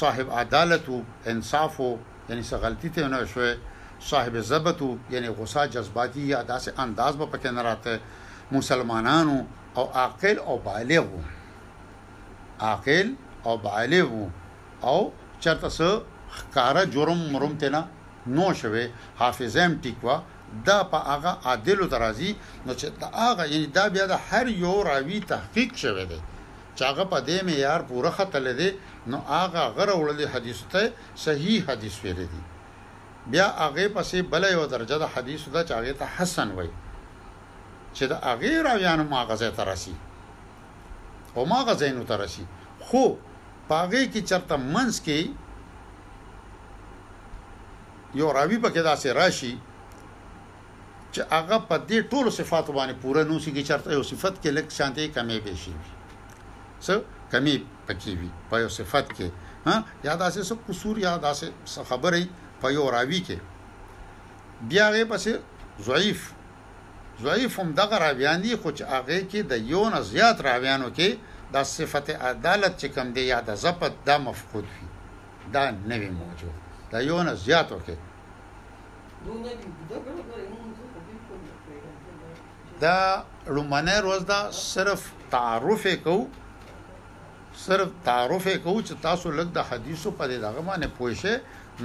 صاحب 0.04 0.32
عدالت 0.44 0.90
او 0.90 1.02
انصاف 1.34 1.80
او 1.88 1.90
یعنی 2.30 2.42
څه 2.50 2.56
غلطی 2.64 2.90
ته 2.96 3.02
نه 3.14 3.20
شوې 3.32 3.50
صاحب 4.10 4.36
زبتو 4.52 4.90
یعنی 5.14 5.30
غصه 5.38 5.62
جذباتي 5.74 6.22
یا 6.34 6.40
داسې 6.52 6.70
انداز 6.84 7.14
به 7.22 7.26
پکې 7.32 7.50
نه 7.56 7.62
راته 7.68 7.94
مسلمانانو 8.56 9.38
او 9.78 9.86
عاقل 10.02 10.38
او 10.50 10.56
بالغ 10.68 11.06
عاقل 12.68 13.08
او 13.48 13.54
بالغ 13.66 14.10
او 14.92 15.00
چرته 15.44 15.70
څه 15.78 15.90
ښکارا 16.38 16.84
جرم 16.96 17.20
مرم 17.34 17.54
ته 17.64 17.70
نه 17.76 17.82
نو 18.36 18.54
شوه 18.62 18.84
حافظم 19.22 19.72
ټیکوا 19.84 20.16
دا 20.68 20.80
په 20.92 20.98
هغه 21.12 21.32
عادل 21.50 21.80
درازي 21.94 22.32
نو 22.66 22.74
چې 22.80 22.88
دا 23.02 23.08
هغه 23.26 23.44
یعنی 23.54 23.68
دا 23.80 23.86
بیا 23.96 24.06
د 24.12 24.20
هر 24.30 24.48
یو 24.66 24.84
راوی 24.84 25.20
تحقیق 25.34 25.76
شوه 25.84 26.04
دی 26.12 26.20
چاغه 26.80 27.06
په 27.12 27.20
دې 27.28 27.38
معیار 27.48 27.82
پوره 27.90 28.12
خطل 28.18 28.46
دي 28.60 28.70
نو 29.12 29.18
هغه 29.32 29.64
غره 29.78 29.94
وړل 30.02 30.22
حدیث 30.36 30.60
ته 30.74 30.84
صحیح 31.26 31.60
حدیث 31.70 31.96
ویل 32.04 32.20
دي 32.36 32.42
بیا 33.32 33.48
هغه 33.62 33.86
پسې 33.96 34.18
بل 34.34 34.44
یو 34.56 34.66
درجه 34.76 34.98
د 35.04 35.06
حدیث 35.16 35.42
دا 35.56 35.62
چاغه 35.72 35.94
ته 36.02 36.06
حسن 36.18 36.50
وای 36.60 36.70
چې 37.96 38.04
دا 38.12 38.18
هغه 38.30 38.52
راویان 38.70 39.00
ماغزه 39.14 39.50
ترسي 39.60 39.96
او 41.36 41.42
ماغزه 41.54 41.88
نو 42.00 42.04
ترسي 42.14 42.46
خو 42.88 43.04
پاغه 43.72 44.02
کی 44.14 44.22
چرته 44.32 44.56
منس 44.76 44.96
کې 45.08 45.20
یو 48.22 48.28
راوی 48.40 48.58
پکې 48.66 48.82
داسې 48.90 49.10
راشي 49.22 49.54
چې 51.14 51.22
هغه 51.36 51.58
په 51.70 51.76
دې 51.88 52.00
ټولو 52.12 52.30
صفاتو 52.40 52.72
باندې 52.78 52.96
پوره 53.04 53.22
نو 53.30 53.36
سي 53.44 53.50
کې 53.56 53.64
چرته 53.70 53.88
یو 53.98 54.04
صفت 54.12 54.34
کې 54.42 54.50
لک 54.58 54.68
شانتي 54.80 55.08
کمی 55.18 55.38
بشي 55.46 55.72
وي 55.78 55.92
څه 56.86 56.94
کمی 57.32 57.56
پکې 57.86 58.12
وي 58.20 58.30
په 58.50 58.56
یو 58.64 58.70
صفت 58.80 59.06
کې 59.18 59.28
ها 59.68 59.76
یا 60.08 60.14
داسې 60.24 60.40
څه 60.50 60.56
قصور 60.66 60.96
یا 61.08 61.14
داسې 61.28 61.48
خبرې 61.90 62.24
په 62.62 62.68
یو 62.78 62.86
راوي 62.96 63.22
کې 63.28 63.38
بیا 64.70 64.86
هغه 64.90 65.04
پسې 65.12 65.32
ضعیف 65.88 66.20
ضعیف 67.26 67.52
هم 67.60 67.70
دغه 67.82 67.96
راویان 68.06 68.38
دي 68.44 68.54
خو 68.62 68.70
چې 68.78 68.84
هغه 68.96 69.18
کې 69.32 69.40
د 69.52 69.54
یو 69.72 69.84
نه 69.94 70.00
زیات 70.12 70.38
راویانو 70.50 70.90
کې 70.98 71.10
د 71.54 71.58
صفت 71.76 72.08
عدالت 72.32 72.74
چې 72.82 72.88
کم 72.96 73.08
دی 73.16 73.24
یا 73.34 73.40
د 73.50 73.52
ضبط 73.64 73.94
دا 74.08 74.16
مفقود 74.28 74.66
وي 74.76 74.88
دا 75.56 75.64
نه 75.90 75.96
وي 76.02 76.12
موجود 76.22 76.56
دا 76.92 77.00
یو 77.10 77.20
نه 77.28 77.34
زیات 77.46 77.68
وکړي 77.76 77.98
دا 82.84 82.98
رومانه 83.56 83.96
روز 84.08 84.22
دا 84.34 84.40
صرف 84.74 85.00
تعارف 85.32 85.84
کو 86.06 86.16
صرف 87.66 87.88
تعارف 88.08 88.46
کو 88.64 88.74
چې 88.88 88.94
تاسو 89.06 89.28
لږ 89.38 89.48
د 89.58 89.66
حدیثو 89.70 90.10
په 90.20 90.24
دغه 90.46 90.62
باندې 90.68 90.88
پوښه 91.00 91.34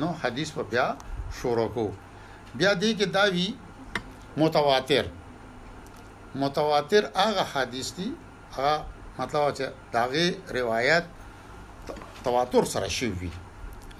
نو 0.02 0.08
حدیث 0.22 0.48
په 0.58 0.62
بیا 0.74 0.86
شروع 1.38 1.68
کو 1.76 1.86
بیا 2.58 2.72
دې 2.82 2.90
کې 2.98 3.06
دا 3.16 3.24
وی 3.34 3.46
متواتر 4.42 5.04
متواتر 6.42 7.02
هغه 7.22 7.42
حدیث 7.54 7.88
دي 7.98 8.08
هغه 8.56 8.74
مطلب 9.18 9.42
چې 9.56 9.66
داغه 9.94 10.24
روایت 10.58 11.06
تواتر 12.28 12.64
سره 12.74 12.88
شي 12.96 13.08
وي 13.20 13.32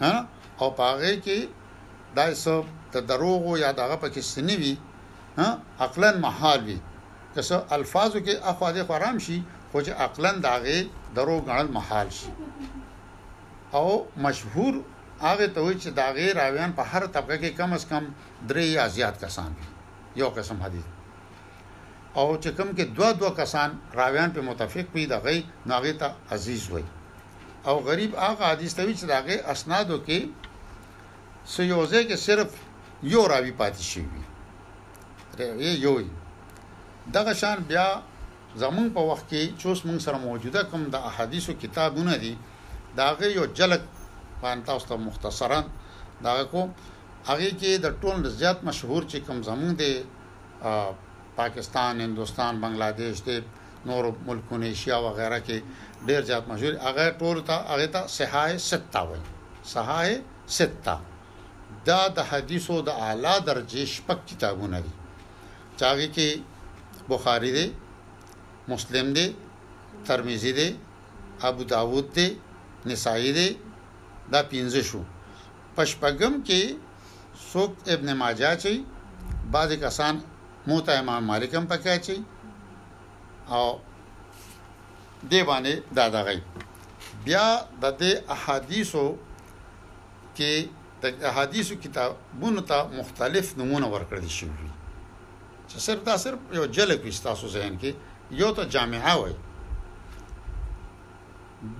ها 0.02 0.14
او 0.60 0.68
پاره 0.78 1.12
کې 1.24 1.38
دای 2.18 2.32
څو 2.42 2.54
د 2.94 3.06
دروغ 3.10 3.42
یا 3.64 3.70
دغه 3.80 3.96
پکې 4.02 4.22
سنوي 4.32 4.74
ها 5.38 5.48
عقلن 5.86 6.14
محال 6.26 6.60
وي 6.68 6.78
که 7.34 7.42
څه 7.42 7.56
الفاظو 7.76 8.18
کې 8.26 8.34
اخوا 8.50 8.68
دې 8.76 8.82
خرام 8.88 9.16
شي 9.26 9.38
خو 9.70 9.78
چې 9.86 9.92
عقلن 10.06 10.36
داغه 10.48 10.76
درو 11.16 11.36
غنل 11.48 11.68
محال 11.76 12.08
شي 12.18 12.30
او 13.78 13.86
مشهور 14.26 14.74
هغه 15.26 15.46
ته 15.54 15.60
وي 15.66 15.74
چې 15.82 15.90
داغه 16.00 16.26
راویان 16.40 16.72
په 16.78 16.82
هر 16.92 17.02
طبقه 17.14 17.36
کې 17.42 17.50
کم 17.58 17.72
از 17.78 17.84
کم 17.90 18.04
درې 18.48 18.64
یا 18.78 18.84
زیات 18.96 19.16
کسان 19.24 19.50
دي 19.58 19.68
یو 20.20 20.28
قسم 20.38 20.58
حدیث 20.66 20.86
او 22.18 22.26
چې 22.42 22.50
کم 22.58 22.68
کې 22.76 22.84
دوا 22.96 23.10
دوا 23.20 23.30
کسان 23.42 23.70
راویان 24.00 24.30
په 24.36 24.40
متفق 24.48 24.86
وي 24.94 25.06
دغه 25.06 25.42
ناغه 25.72 25.92
ته 26.00 26.10
عزیز 26.32 26.70
وي 26.72 26.84
او 27.68 27.76
غریب 27.88 28.14
هغه 28.26 28.44
حدیث 28.52 28.72
ته 28.78 28.82
وي 28.86 28.94
چې 29.00 29.04
داغه 29.14 29.36
اسنادو 29.54 29.98
کې 30.06 30.20
سيوزه 31.54 32.02
کې 32.08 32.16
صرف 32.26 32.50
یو 33.14 33.22
راوي 33.32 33.52
پاتې 33.60 33.82
شي 33.90 34.04
وي 35.58 35.72
یو 35.86 35.94
وي 35.98 36.10
دغه 37.12 37.34
شان 37.34 37.58
بیا 37.68 37.86
زمون 38.62 38.88
په 38.96 39.00
وخت 39.10 39.26
کې 39.30 39.42
چوس 39.60 39.78
مونږ 39.86 39.98
سره 40.06 40.18
موجوده 40.28 40.60
کوم 40.72 40.82
د 40.94 41.06
احادیثو 41.08 41.52
کتابونه 41.62 42.16
دي 42.24 42.34
دا 42.98 43.08
غي 43.18 43.28
یو 43.38 43.44
جلک 43.58 43.82
پان 44.42 44.62
تاسو 44.68 44.86
ته 44.90 44.96
مختصرا 45.08 45.60
دا 46.24 46.32
کو 46.52 46.60
هغه 47.28 47.50
کې 47.60 47.72
د 47.84 47.96
ټول 48.00 48.28
زیات 48.40 48.64
مشهور 48.68 49.02
چې 49.10 49.18
کوم 49.26 49.42
زمون 49.50 49.72
دي 49.80 49.92
پاکستان 51.40 52.00
هندستان 52.04 52.60
بنگلاديش 52.64 53.18
دي 53.28 53.36
نور 53.88 54.04
ملکونه 54.26 54.66
ایشیا 54.70 54.96
وغیرہ 55.08 55.38
کې 55.46 56.06
ډیر 56.10 56.22
زیات 56.30 56.48
مشهور 56.50 56.78
هغه 56.86 57.10
ټول 57.24 57.42
ته 57.50 57.56
هغه 57.72 57.86
ته 57.96 58.06
صحاح 58.16 58.56
ستا 58.70 59.02
وایي 59.10 59.22
صحاح 59.74 60.06
ستا 60.58 60.96
دا 61.88 62.00
د 62.16 62.26
حدیثو 62.32 62.80
د 62.88 62.98
اعلی 63.08 63.36
درجه 63.50 63.84
شپږ 63.94 64.18
کتابونه 64.32 64.80
دي 64.86 64.94
چاغي 65.80 66.10
کې 66.16 66.28
بخاری 67.08 67.50
دی 67.56 67.66
مسلم 68.70 69.08
دی 69.16 69.26
ترمذی 70.06 70.52
دی 70.58 70.68
ابو 71.48 71.62
داوود 71.72 72.06
دی 72.16 72.26
نسائی 72.88 73.32
دی 73.38 73.48
دا 74.32 74.40
پینځه 74.52 74.82
شو 74.88 75.00
پشپغم 75.76 76.34
کې 76.48 76.60
سوق 77.52 77.72
ابن 77.94 78.08
ماجه 78.20 78.52
چي 78.62 78.74
بعض 79.52 79.70
کسان 79.84 80.14
موته 80.68 80.92
امام 81.00 81.22
مالک 81.30 81.52
هم 81.58 81.64
پکای 81.72 81.98
چي 82.06 82.16
او 83.56 83.66
دی 85.30 85.40
باندې 85.48 85.74
دا 85.96 86.04
دا 86.14 86.20
غي 86.26 86.38
بیا 87.24 87.46
د 87.82 87.84
دې 88.00 88.12
احادیثو 88.34 89.06
کې 90.36 90.52
د 91.02 91.04
احادیثو 91.30 91.74
کتابونو 91.84 92.60
ته 92.70 92.78
مختلف 92.98 93.46
نمونه 93.58 93.86
ورکړل 93.94 94.26
شوی 94.38 94.70
چې 95.70 95.76
صرف 95.86 96.00
دا 96.08 96.14
صرف 96.24 96.40
یو 96.58 96.64
جلک 96.76 97.00
وي 97.04 97.12
تاسو 97.28 97.46
ذهن 97.56 97.74
کې 97.84 97.90
یو 98.42 98.50
ته 98.58 98.62
جامعه 98.76 99.14
وای 99.20 99.34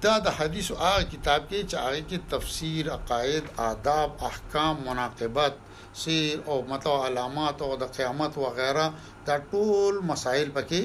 دا 0.05 0.15
د 0.27 0.35
حدیث 0.39 0.67
او 0.71 0.79
هغه 0.89 1.05
کتاب 1.15 1.41
کې 1.51 1.59
چې 1.71 1.77
هغه 1.85 2.01
کې 2.09 2.19
تفسیر 2.35 2.85
عقاید 2.97 3.47
آداب 3.71 4.11
احکام 4.31 4.77
مناقبات 4.89 5.55
سیر 6.03 6.39
او 6.51 6.57
مطلب 6.73 7.01
علامات 7.09 7.57
او 7.67 7.71
د 7.83 7.91
قیامت 7.97 8.33
و 8.39 8.47
غیره 8.61 8.87
دا 9.27 9.37
ټول 9.53 9.95
مسائل 10.13 10.49
پکې 10.57 10.81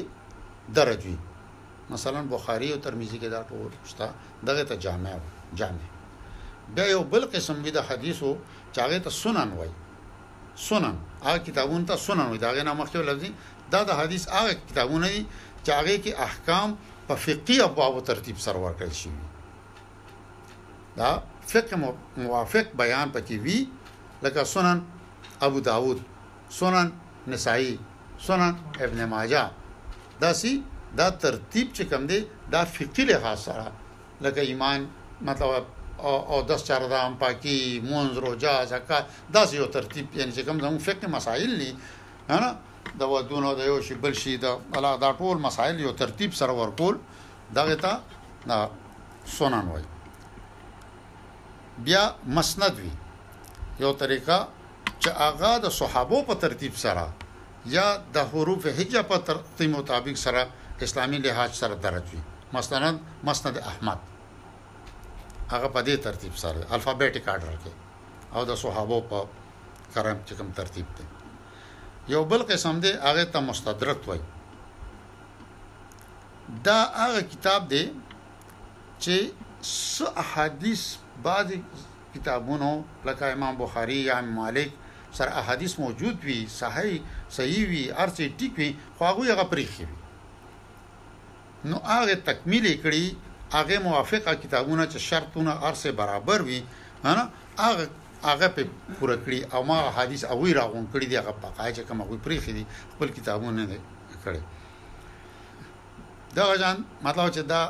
درج 0.80 1.02
وي 1.10 1.18
مثلا 1.94 2.20
بخاری 2.34 2.68
او 2.74 2.78
ترمذی 2.88 3.18
کې 3.22 3.30
دا 3.36 3.42
ټول 3.50 3.72
شته 3.90 4.08
دغه 4.50 4.64
ته 4.72 4.76
جامع 4.88 5.16
جامع 5.62 5.88
بیا 6.78 6.86
یو 6.96 7.04
بل 7.14 7.24
قسم 7.36 7.56
وی 7.68 7.72
د 7.78 7.86
حدیثو 7.92 8.30
چاغه 8.78 9.00
ته 9.06 9.10
سنن 9.22 9.50
وای 9.60 9.72
سنن 10.68 10.96
هغه 11.26 11.38
کتابونه 11.48 11.84
ته 11.90 11.96
سنن 12.08 12.28
وي 12.32 12.38
دا 12.44 12.50
غي 12.56 12.64
نه 12.68 12.74
مخکې 12.80 12.96
لفظي 13.10 13.32
دا 13.74 13.82
د 13.90 13.92
حدیث 14.00 14.24
هغه 14.38 14.52
کتابونه 14.70 15.08
دي 15.14 15.22
چې 15.64 15.70
هغه 15.80 15.96
کې 16.04 16.12
احکام 16.28 16.68
په 17.08 17.14
فقهي 17.26 17.58
ابواب 17.68 17.94
ترتیب 18.12 18.38
سره 18.46 18.58
ورکړل 18.66 18.94
شوی 19.02 19.24
دا 21.00 21.10
فقه 21.52 21.76
موافق 22.24 22.66
بیان 22.82 23.08
پکې 23.16 23.36
وی 23.46 23.60
لکه 24.24 24.42
سنن 24.56 24.80
ابو 25.48 25.60
داود 25.70 26.00
سنن 26.60 26.88
نسائی 27.32 27.72
سنن 28.28 28.54
ابن 28.86 29.00
ماجه 29.14 29.44
دا 30.22 30.32
سي 30.42 30.54
دا 31.00 31.08
ترتیب 31.22 31.68
چې 31.76 31.84
کوم 31.92 32.04
دی 32.12 32.20
دا 32.54 32.62
فقهي 32.78 33.04
لحاظ 33.12 33.38
سره 33.48 33.68
لکه 34.24 34.42
ایمان 34.50 34.80
مطلب 35.30 35.64
او 36.04 36.38
د 36.50 36.52
ستاره 36.62 36.88
د 36.94 36.96
ام 37.06 37.14
پاکي 37.22 37.60
مونږ 37.90 38.10
روزه 38.26 38.54
زکات 38.72 39.06
دا 39.36 39.44
یو 39.62 39.66
ترتیب 39.76 40.06
یعنی 40.20 40.32
چې 40.38 40.42
کوم 40.46 40.58
زموږ 40.66 40.80
فقه 40.88 41.08
مسائل 41.08 41.52
ني 41.62 41.72
نه 42.30 42.50
د 43.00 43.04
ودونو 43.14 43.50
د 43.60 43.62
یو 43.72 43.80
شی 43.86 43.96
بل 44.04 44.14
شي 44.22 44.34
د 44.44 44.46
الله 44.78 44.96
دا 45.04 45.12
ټول 45.20 45.36
مسائل 45.48 45.76
یو 45.80 45.92
ترتیب 46.04 46.32
سره 46.42 46.54
ورکول 46.62 46.96
دغه 47.58 47.76
ته 47.84 47.94
نه 48.50 48.58
سنن 49.38 49.66
وای 49.72 49.84
بیا 51.86 52.04
مسند 52.38 52.76
وی 52.84 52.92
یو 53.84 53.92
طریقه 54.04 54.38
چې 55.04 55.08
اغا 55.28 55.54
د 55.66 55.68
صحابو 55.80 56.24
په 56.30 56.34
ترتیب 56.46 56.74
سره 56.86 57.06
یا 57.76 57.88
د 58.16 58.18
حروف 58.32 58.66
هجه 58.78 59.02
په 59.12 59.18
ترتیب 59.30 59.70
مطابق 59.78 60.16
سره 60.26 60.44
اسلامی 60.88 61.18
لحاظ 61.26 61.50
سره 61.62 61.76
درج 61.84 62.04
وی 62.14 62.20
مثلا 62.56 62.92
مسند 63.28 63.58
احمد 63.72 63.98
هغه 65.54 65.68
په 65.76 65.82
دې 65.88 65.96
ترتیب 66.08 66.34
سره 66.44 66.60
الفابېټیک 66.76 67.26
آرډر 67.34 67.56
کې 67.64 67.72
او 68.36 68.42
د 68.50 68.54
صحابه 68.64 69.00
په 69.12 69.20
کرام 69.94 70.18
چې 70.28 70.34
کوم 70.38 70.50
ترتیب 70.62 70.88
دی 70.98 71.06
یو 72.14 72.22
بل 72.32 72.42
قسم 72.52 72.76
دی 72.84 72.92
هغه 73.08 73.26
ته 73.36 73.40
مستدرک 73.50 74.00
وای 74.10 74.22
دا 76.68 76.80
هغه 77.04 77.22
کتاب 77.32 77.62
دی 77.74 77.84
چې 79.04 79.16
سو 79.94 80.06
احادیث 80.24 80.82
بعد 81.28 81.50
کتابونو 82.14 82.70
لکه 83.08 83.26
امام 83.38 83.54
بخاری 83.64 84.00
یا 84.10 84.18
مالک 84.42 84.70
سره 85.18 85.32
احادیث 85.42 85.74
موجود 85.86 86.18
وي 86.28 86.40
صحیح 86.62 86.94
صحیح 87.38 87.62
وي 87.72 87.84
ارڅ 88.04 88.18
ټیک 88.42 88.54
وي 88.62 88.70
خو 88.98 89.02
هغه 89.12 89.24
هغه 89.34 89.46
پریخي 89.56 89.86
نو 91.70 91.78
هغه 91.92 92.16
تکمیل 92.30 92.66
کړي 92.86 93.06
هغه 93.54 93.78
موافقه 93.80 94.34
کتابونه 94.36 94.86
چې 94.92 94.98
شرطونه 95.10 95.54
ارسه 95.68 95.92
برابر 95.92 96.40
وي 96.48 96.60
نه 97.04 97.30
هغه 97.66 97.86
هغه 98.30 98.48
په 98.56 98.62
پوره 99.00 99.18
کړی 99.26 99.40
او 99.54 99.62
ما 99.70 99.80
حدیث 99.98 100.24
او 100.32 100.38
وی 100.44 100.54
راغون 100.62 100.86
کړی 100.94 101.06
دی 101.10 101.16
هغه 101.22 101.34
پکای 101.44 101.70
چې 101.76 101.80
کوم 101.88 102.00
وی 102.10 102.18
پریخي 102.26 102.52
دي 102.58 102.64
خپل 102.94 103.10
کتابونه 103.18 103.64
نه 103.72 103.78
کړی 104.26 104.42
دا 106.38 106.48
ځان 106.62 106.78
مطلب 107.08 107.28
چې 107.36 107.40
دا 107.54 107.62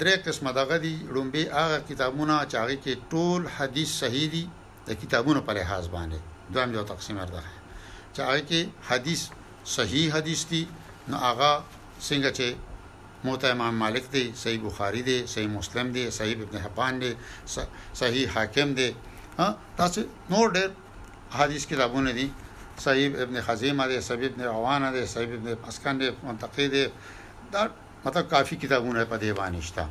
درې 0.00 0.14
قسمه 0.28 0.50
دغه 0.60 0.76
دي 0.84 0.94
لومبي 1.14 1.42
هغه 1.60 1.78
کتابونه 1.88 2.34
چې 2.50 2.56
هغه 2.62 2.74
کې 2.84 2.94
ټول 3.12 3.40
حدیث 3.56 3.88
صحیح 4.00 4.26
دي 4.34 4.44
د 4.86 4.90
کتابونو 5.02 5.40
په 5.46 5.52
لحاظ 5.58 5.84
باندې 5.94 6.18
دویم 6.52 6.70
یو 6.74 6.84
تقسیم 6.92 7.16
ورته 7.20 7.42
چې 8.14 8.20
هغه 8.20 8.40
کې 8.48 8.60
حدیث 8.88 9.22
صحیح 9.76 10.06
حدیث 10.16 10.40
دي 10.50 10.62
نو 11.08 11.16
هغه 11.16 11.50
څنګه 12.08 12.30
چې 12.38 12.48
موتا 13.24 13.48
امام 13.50 13.74
مالک 13.74 14.10
دی 14.12 14.32
صحیح 14.36 14.60
بخاری 14.64 15.02
دی 15.02 15.26
صحیح 15.26 15.48
مسلم 15.48 15.90
دی 15.92 16.10
صحیح 16.10 16.36
ابن 16.42 16.56
حبان 16.64 16.98
دی 17.00 17.10
صحیح 18.00 18.26
حاکم 18.34 18.70
دی 18.74 18.94
ها 19.38 19.56
تاسو 19.76 20.00
نور 20.30 20.48
ډېر 20.54 20.70
حدیث 21.38 21.66
کتابونه 21.66 22.12
دي 22.18 22.32
صحیح 22.84 23.06
ابن 23.22 23.40
خزیمه 23.40 23.86
دی 23.88 24.00
صحیح 24.00 24.26
ابن 24.32 24.40
روانه 24.44 24.90
دی 24.92 25.06
صحیح 25.06 25.32
ابن 25.36 25.48
اسکن 25.68 25.94
دی 26.00 26.08
منتقی 26.24 26.68
دی 26.68 26.84
دا 27.52 27.62
مطلب 28.04 28.28
کافی 28.28 28.56
کتابونه 28.56 29.04
په 29.04 29.16
دی 29.16 29.32
باندې 29.34 29.60
شته 29.68 29.88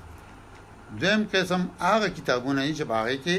دویم 0.99 1.23
قسم 1.33 1.61
هغه 1.79 2.07
کتابونه 2.09 2.61
چې 2.79 2.83
باغې 2.93 3.17
کې 3.25 3.37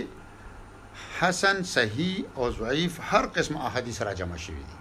حسن 1.20 1.56
صحیح 1.76 2.24
او 2.34 2.50
ضعیف 2.52 2.92
هر 3.10 3.24
قسم 3.26 3.56
احادیث 3.56 4.02
را 4.02 4.12
جمع 4.14 4.36
شوی 4.36 4.64
دي 4.70 4.76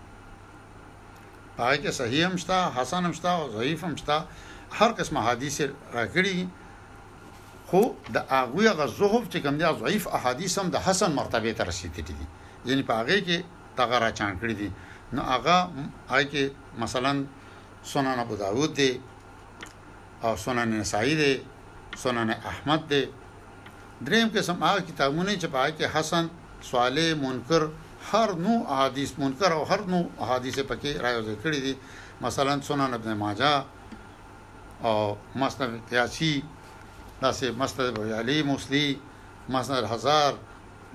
باغې 1.57 1.77
کې 1.83 1.91
صحیح 1.99 2.25
هم 2.27 2.35
شته 2.37 2.57
حسن 2.77 3.05
هم 3.05 3.13
شته 3.13 3.29
او 3.41 3.49
ضعیف 3.57 3.83
هم 3.85 3.95
شته 3.97 4.19
هر 4.79 4.91
قسمه 4.99 5.19
حدیث 5.29 5.57
راکړي 5.97 6.37
خو 7.69 7.81
د 8.15 8.17
هغه 8.33 8.71
غ 8.79 8.81
زهوب 8.99 9.23
چې 9.33 9.37
کوم 9.43 9.55
دي 9.61 9.65
ضعیف 9.81 10.03
احادیث 10.17 10.53
هم 10.59 10.67
د 10.75 10.77
حسن 10.85 11.11
مرتبه 11.19 11.51
ته 11.59 11.63
رسیدلي 11.69 12.13
دي 12.19 12.25
یعنی 12.71 12.83
په 12.89 12.93
هغه 12.99 13.17
کې 13.27 13.37
دغه 13.79 13.97
را 14.03 14.09
چان 14.19 14.31
کړی 14.41 14.53
دي 14.61 14.69
نو 15.13 15.21
هغه 15.33 15.57
هغه 16.11 16.23
کې 16.33 16.43
مثلا 16.83 17.13
سنن 17.91 18.17
ابو 18.25 18.35
داود 18.43 18.73
دی 18.79 18.91
او 20.23 20.31
سنن 20.45 20.69
نسائی 20.79 21.13
دی 21.21 21.33
سنن 22.03 22.29
احمد 22.51 22.83
دی 22.93 23.01
دریم 24.07 24.27
قسم 24.37 24.57
هغه 24.67 24.81
کتابونه 24.89 25.31
چې 25.41 25.47
په 25.53 25.57
هغه 25.63 25.71
کې 25.77 25.85
حسن 25.95 26.25
صالح 26.71 27.07
منکر 27.25 27.61
هر 28.13 28.29
نو 28.45 28.53
احادیث 28.73 29.11
منکر 29.23 29.51
او 29.57 29.63
هر 29.71 29.81
نو 29.93 29.99
احادیث 30.23 30.57
پکې 30.69 30.89
راځي 31.05 31.35
کړی 31.43 31.59
دي 31.65 31.73
مثلا 32.25 32.53
سنن 32.71 32.91
ابن 32.93 33.13
ماجه 33.23 33.53
او 34.83 35.15
مصنف 35.39 35.69
تیاسی 35.89 36.33
داسې 37.21 37.47
مصدر 37.51 37.91
علی 38.19 38.37
مسلی 38.51 38.87
مصدر 39.55 39.83
هزار 39.93 40.31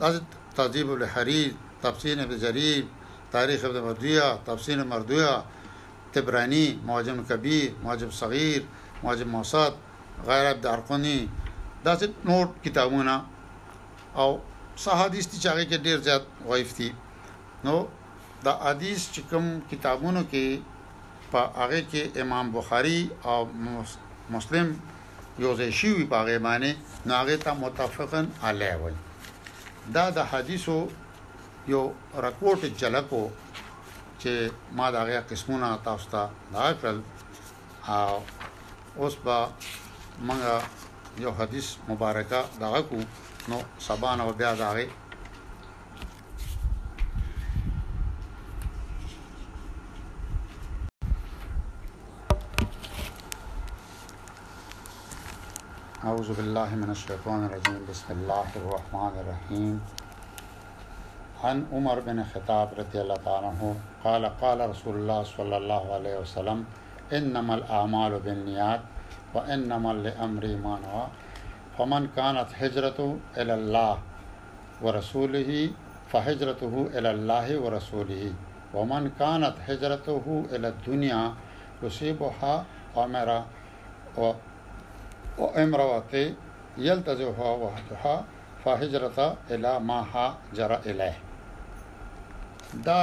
داسې 0.01 0.18
تهذیب 0.57 0.88
الحریر 0.96 1.48
تفسیر 1.85 2.16
ابن 2.22 2.37
جریر 2.44 2.81
تاریخ 3.35 3.61
ابن 3.68 3.79
مردویہ 3.87 4.29
تفسیر 4.46 4.79
مردویہ 4.92 5.33
تبرانی 6.12 6.64
معجم 6.90 7.18
کبیر 7.29 7.64
معجم 7.85 8.11
صغیر 8.20 8.61
معجم 9.05 9.29
موسط 9.37 9.74
غیر 10.29 10.46
عبد 10.53 10.66
ارقونی 10.74 11.18
داسې 11.87 12.09
نور 12.31 12.44
کتابونه 12.64 13.16
او 14.20 14.29
صحادیث 14.85 15.27
چې 15.42 15.46
هغه 15.53 15.64
کې 15.70 15.79
ډیر 15.85 15.98
زیات 16.07 16.24
وایف 16.51 16.70
دي 16.79 16.88
نو 17.64 17.77
دا 18.44 18.53
حدیث 18.66 19.03
چې 19.14 19.20
کوم 19.31 19.46
کتابونو 19.70 20.20
کې 20.33 20.46
په 21.33 21.41
هغه 21.61 21.81
کې 21.91 22.03
امام 22.23 22.47
بخاری 22.59 22.99
او 23.31 23.38
مسلم 24.35 24.67
یوځای 25.45 25.71
شوی 25.81 26.05
په 26.12 26.17
هغه 26.21 26.37
باندې 26.47 26.71
ناغه 27.11 27.37
ته 27.45 27.51
متفقن 27.64 28.27
علی 28.49 28.73
وای 28.81 28.95
دا 29.95 30.05
د 30.17 30.19
حدیثو 30.33 30.77
یو 31.73 31.83
رکوټ 32.27 32.59
جلکو 32.81 33.23
چې 34.21 34.33
ما 34.79 34.87
دا 34.95 35.01
غیا 35.09 35.21
قسمونه 35.31 35.69
تاسو 35.88 36.07
ته 36.14 36.23
دا 36.57 36.67
کړل 36.79 36.99
او 37.99 38.14
اوس 39.01 39.14
با 39.25 39.38
موږ 40.29 40.41
یو 41.25 41.33
حدیث 41.41 41.67
مبارکه 41.91 42.41
دا 42.62 42.81
کو 42.88 42.99
نو 43.51 43.59
سبحان 43.88 44.19
او 44.25 44.31
بیا 44.41 44.53
دا 44.62 44.69
غي 44.77 44.87
أعوذ 56.18 56.33
بالله 56.40 56.70
من 56.83 56.88
الشيطان 56.96 57.40
الرجيم 57.48 57.81
بسم 57.90 58.09
الله 58.18 58.48
الرحمن 58.61 59.12
الرحيم 59.22 59.74
عن 61.44 61.57
عمر 61.72 61.96
بن 62.09 62.18
خطاب 62.33 62.68
رضي 62.83 62.98
الله 63.02 63.18
تعالى 63.26 63.46
عنه 63.52 63.64
قال 64.07 64.22
قال 64.42 64.59
رسول 64.72 64.94
الله 65.00 65.20
صلى 65.37 65.57
الله 65.61 65.85
عليه 65.96 66.14
وسلم 66.22 66.59
إنما 67.18 67.52
الأعمال 67.61 68.12
بالنيات 68.24 68.83
وإنما 69.35 69.92
لأمر 70.07 70.44
ما 70.64 70.74
نوى 70.85 71.07
فمن 71.76 72.02
كانت 72.18 72.48
هجرته 72.62 73.11
إلى 73.40 73.52
الله 73.61 73.94
ورسوله 74.85 75.50
فهجرته 76.12 76.74
إلى 76.96 77.09
الله 77.16 77.46
ورسوله 77.64 78.24
ومن 78.76 79.02
كانت 79.22 79.54
هجرته 79.68 80.24
إلى 80.52 80.66
الدنيا 80.74 81.22
يصيبها 81.85 82.54
عمر 82.96 83.28
وامرأتي 85.38 86.27
يلتزمها 86.87 87.51
وحدها 87.62 88.16
فهجرتا 88.64 89.29
الى 89.51 89.72
ما 89.88 90.01
ها 90.12 90.27
جرى 90.57 90.79
الیه 90.90 91.16
دا 92.87 93.01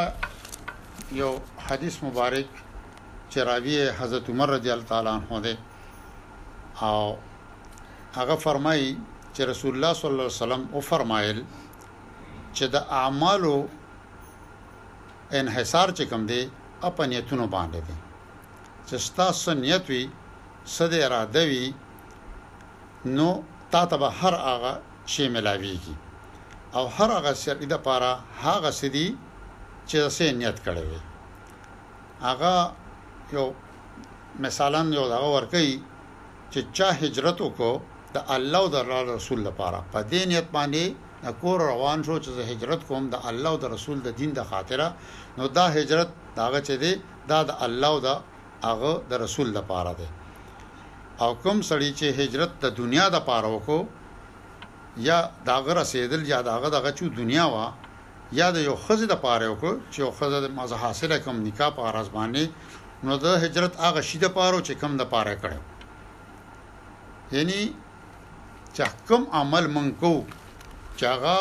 یو 1.22 1.32
حدیث 1.68 1.96
مبارک 2.06 2.48
چې 3.32 3.40
راوی 3.50 3.78
حضرت 4.00 4.26
عمر 4.32 4.48
رضی 4.56 4.70
الله 4.72 4.88
تعالی 4.92 5.10
عنہ 5.26 5.40
دی 5.46 5.56
او 6.90 6.98
هغه 8.18 8.36
فرمایي 8.46 8.92
چې 9.34 9.42
رسول 9.52 9.72
الله 9.76 9.92
صلی 10.00 10.10
الله 10.12 10.28
علیه 10.28 10.42
وسلم 10.44 10.62
او 10.76 10.80
فرمایل 10.92 11.40
چې 12.56 12.66
د 12.76 12.76
اعمالو 13.00 13.58
انحصار 15.40 15.88
چې 15.98 16.04
کوم 16.12 16.24
دی 16.32 16.42
خپل 16.82 17.10
نیتونو 17.10 17.46
باندې 17.56 17.82
دی 17.88 17.96
چې 18.88 18.96
ستاسو 19.08 19.54
نیت 19.54 19.86
وي 19.90 20.04
سده 20.78 20.98
اراده 21.06 21.44
وي 21.52 21.66
نو 23.06 23.42
تا 23.72 23.86
ته 23.90 23.98
به 24.02 24.10
هر 24.20 24.34
هغه 24.50 24.74
شی 25.14 25.26
ملاويږي 25.34 25.96
او 26.78 26.86
هر 26.98 27.10
هغه 27.18 27.34
سر 27.44 27.58
د 27.74 27.76
پاره 27.86 28.12
هغه 28.44 28.70
سدي 28.82 29.08
چې 29.90 29.98
څه 30.18 30.26
نیت 30.40 30.58
کړی 30.66 30.84
وي 30.90 31.00
هغه 32.28 32.54
یو 33.36 33.46
مثلا 34.46 34.82
یو 34.98 35.06
دا 35.14 35.20
ورکي 35.36 35.70
چې 36.52 36.60
چا 36.78 36.90
هجرت 37.02 37.38
وکړو 37.42 37.74
د 38.16 38.18
الله 38.36 38.60
او 38.64 38.68
د 38.76 38.78
رسول 39.18 39.40
لپاره 39.50 39.80
په 39.94 40.00
دې 40.12 40.22
نیت 40.30 40.48
باندې 40.56 40.84
د 41.24 41.28
کور 41.42 41.58
روان 41.72 42.00
شو 42.06 42.16
چې 42.26 42.30
هجرت 42.52 42.82
کوم 42.88 43.04
د 43.10 43.16
الله 43.30 43.50
او 43.54 43.58
د 43.64 43.66
رسول 43.76 43.98
د 44.02 44.10
دین 44.20 44.32
د 44.34 44.40
خاطره 44.50 44.88
نو 45.38 45.44
دا 45.58 45.66
هجرت 45.78 46.10
داغه 46.42 46.60
چې 46.68 46.76
دی 46.84 46.92
دا 47.32 47.40
د 47.50 47.52
الله 47.66 47.88
او 47.94 47.98
د 48.08 48.10
هغه 48.68 48.92
د 49.10 49.14
رسول 49.26 49.48
لپاره 49.58 49.92
دی 50.00 50.08
او 51.24 51.32
کوم 51.44 51.60
سړی 51.70 51.92
چې 52.00 52.06
هجرت 52.20 52.52
د 52.64 52.74
دنیا 52.80 53.04
د 53.16 53.22
پاره 53.28 53.48
وکړو 53.52 53.80
یا 55.10 55.18
داغه 55.50 55.72
رسیدل 55.82 56.22
یا 56.34 56.40
داغه 56.50 56.70
دغه 56.78 56.90
چې 56.98 57.04
دنیا 57.20 57.46
وا 57.54 57.68
یا 58.40 58.48
د 58.56 58.66
یو 58.68 58.76
خزه 58.88 59.06
د 59.12 59.16
پاره 59.26 59.46
وکړو 59.50 59.74
چې 59.92 59.98
یو 60.06 60.12
خزه 60.18 60.40
د 60.46 60.48
مزه 60.58 60.78
حاصله 60.84 61.16
کوم 61.28 61.38
نکاح 61.48 61.70
په 61.78 61.82
ارزبانه 61.92 62.44
نو 63.08 63.14
د 63.26 63.38
هجرت 63.44 63.74
هغه 63.86 64.02
شی 64.08 64.18
د 64.24 64.28
پاره 64.38 64.60
چې 64.68 64.74
کم 64.82 64.92
د 65.02 65.08
پاره 65.14 65.36
کړو 65.44 65.60
یعنی 67.36 67.60
چې 68.76 68.84
کوم 69.12 69.24
عمل 69.42 69.66
منکو 69.78 70.16
چې 70.98 71.04
هغه 71.14 71.38